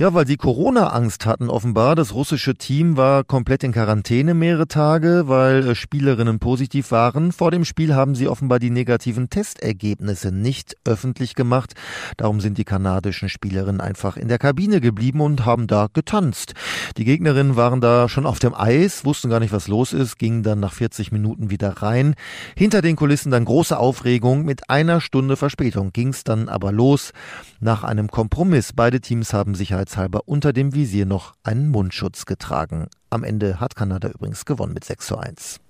Ja, 0.00 0.14
weil 0.14 0.26
sie 0.26 0.38
Corona-Angst 0.38 1.26
hatten 1.26 1.50
offenbar. 1.50 1.94
Das 1.94 2.14
russische 2.14 2.54
Team 2.54 2.96
war 2.96 3.22
komplett 3.22 3.62
in 3.64 3.72
Quarantäne 3.72 4.32
mehrere 4.32 4.66
Tage, 4.66 5.24
weil 5.26 5.68
äh, 5.68 5.74
Spielerinnen 5.74 6.38
positiv 6.38 6.90
waren. 6.90 7.32
Vor 7.32 7.50
dem 7.50 7.66
Spiel 7.66 7.94
haben 7.94 8.14
sie 8.14 8.26
offenbar 8.26 8.60
die 8.60 8.70
negativen 8.70 9.28
Testergebnisse 9.28 10.32
nicht 10.32 10.78
öffentlich 10.86 11.34
gemacht. 11.34 11.74
Darum 12.16 12.40
sind 12.40 12.56
die 12.56 12.64
kanadischen 12.64 13.28
Spielerinnen 13.28 13.82
einfach 13.82 14.16
in 14.16 14.28
der 14.28 14.38
Kabine 14.38 14.80
geblieben 14.80 15.20
und 15.20 15.44
haben 15.44 15.66
da 15.66 15.88
getanzt. 15.92 16.54
Die 16.96 17.04
Gegnerinnen 17.04 17.56
waren 17.56 17.82
da 17.82 18.08
schon 18.08 18.24
auf 18.24 18.38
dem 18.38 18.54
Eis, 18.54 19.04
wussten 19.04 19.28
gar 19.28 19.40
nicht, 19.40 19.52
was 19.52 19.68
los 19.68 19.92
ist, 19.92 20.18
gingen 20.18 20.42
dann 20.42 20.60
nach 20.60 20.72
40 20.72 21.12
Minuten 21.12 21.50
wieder 21.50 21.82
rein. 21.82 22.14
Hinter 22.56 22.80
den 22.80 22.96
Kulissen 22.96 23.30
dann 23.30 23.44
große 23.44 23.78
Aufregung. 23.78 24.46
Mit 24.46 24.70
einer 24.70 25.02
Stunde 25.02 25.36
Verspätung 25.36 25.92
ging's 25.92 26.24
dann 26.24 26.48
aber 26.48 26.72
los. 26.72 27.12
Nach 27.60 27.84
einem 27.84 28.08
Kompromiss. 28.08 28.72
Beide 28.72 29.02
Teams 29.02 29.34
haben 29.34 29.54
Sicherheits 29.54 29.89
sicherheitshalber 29.90 30.22
unter 30.26 30.52
dem 30.52 30.74
Visier 30.74 31.06
noch 31.06 31.34
einen 31.42 31.68
Mundschutz 31.68 32.24
getragen. 32.24 32.88
Am 33.10 33.24
Ende 33.24 33.60
hat 33.60 33.74
Kanada 33.74 34.08
übrigens 34.08 34.44
gewonnen 34.44 34.74
mit 34.74 34.84
6 34.84 35.06
zu 35.06 35.18
1. 35.18 35.60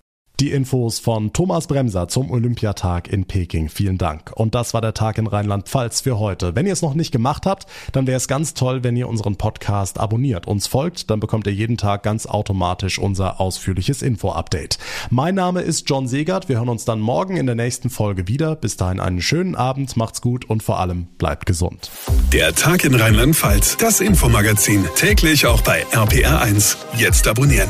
Die 0.40 0.52
Infos 0.52 0.98
von 0.98 1.34
Thomas 1.34 1.66
Bremser 1.66 2.08
zum 2.08 2.30
Olympiatag 2.30 3.12
in 3.12 3.26
Peking. 3.26 3.68
Vielen 3.68 3.98
Dank. 3.98 4.32
Und 4.34 4.54
das 4.54 4.72
war 4.72 4.80
der 4.80 4.94
Tag 4.94 5.18
in 5.18 5.26
Rheinland-Pfalz 5.26 6.00
für 6.00 6.18
heute. 6.18 6.56
Wenn 6.56 6.64
ihr 6.64 6.72
es 6.72 6.80
noch 6.80 6.94
nicht 6.94 7.10
gemacht 7.10 7.44
habt, 7.44 7.66
dann 7.92 8.06
wäre 8.06 8.16
es 8.16 8.26
ganz 8.26 8.54
toll, 8.54 8.82
wenn 8.82 8.96
ihr 8.96 9.06
unseren 9.06 9.36
Podcast 9.36 10.00
abonniert, 10.00 10.46
uns 10.46 10.66
folgt, 10.66 11.10
dann 11.10 11.20
bekommt 11.20 11.46
ihr 11.46 11.52
jeden 11.52 11.76
Tag 11.76 12.04
ganz 12.04 12.24
automatisch 12.24 12.98
unser 12.98 13.38
ausführliches 13.38 14.00
Info-Update. 14.00 14.78
Mein 15.10 15.34
Name 15.34 15.60
ist 15.60 15.90
John 15.90 16.08
Segert. 16.08 16.48
Wir 16.48 16.56
hören 16.56 16.70
uns 16.70 16.86
dann 16.86 17.00
morgen 17.00 17.36
in 17.36 17.44
der 17.44 17.54
nächsten 17.54 17.90
Folge 17.90 18.26
wieder. 18.26 18.56
Bis 18.56 18.78
dahin 18.78 18.98
einen 18.98 19.20
schönen 19.20 19.54
Abend, 19.54 19.94
macht's 19.98 20.22
gut 20.22 20.48
und 20.48 20.62
vor 20.62 20.80
allem 20.80 21.06
bleibt 21.18 21.44
gesund. 21.44 21.90
Der 22.32 22.54
Tag 22.54 22.86
in 22.86 22.94
Rheinland-Pfalz, 22.94 23.76
das 23.76 24.00
Infomagazin, 24.00 24.86
täglich 24.96 25.44
auch 25.44 25.60
bei 25.60 25.84
RPR1. 25.92 26.76
Jetzt 26.96 27.28
abonnieren. 27.28 27.68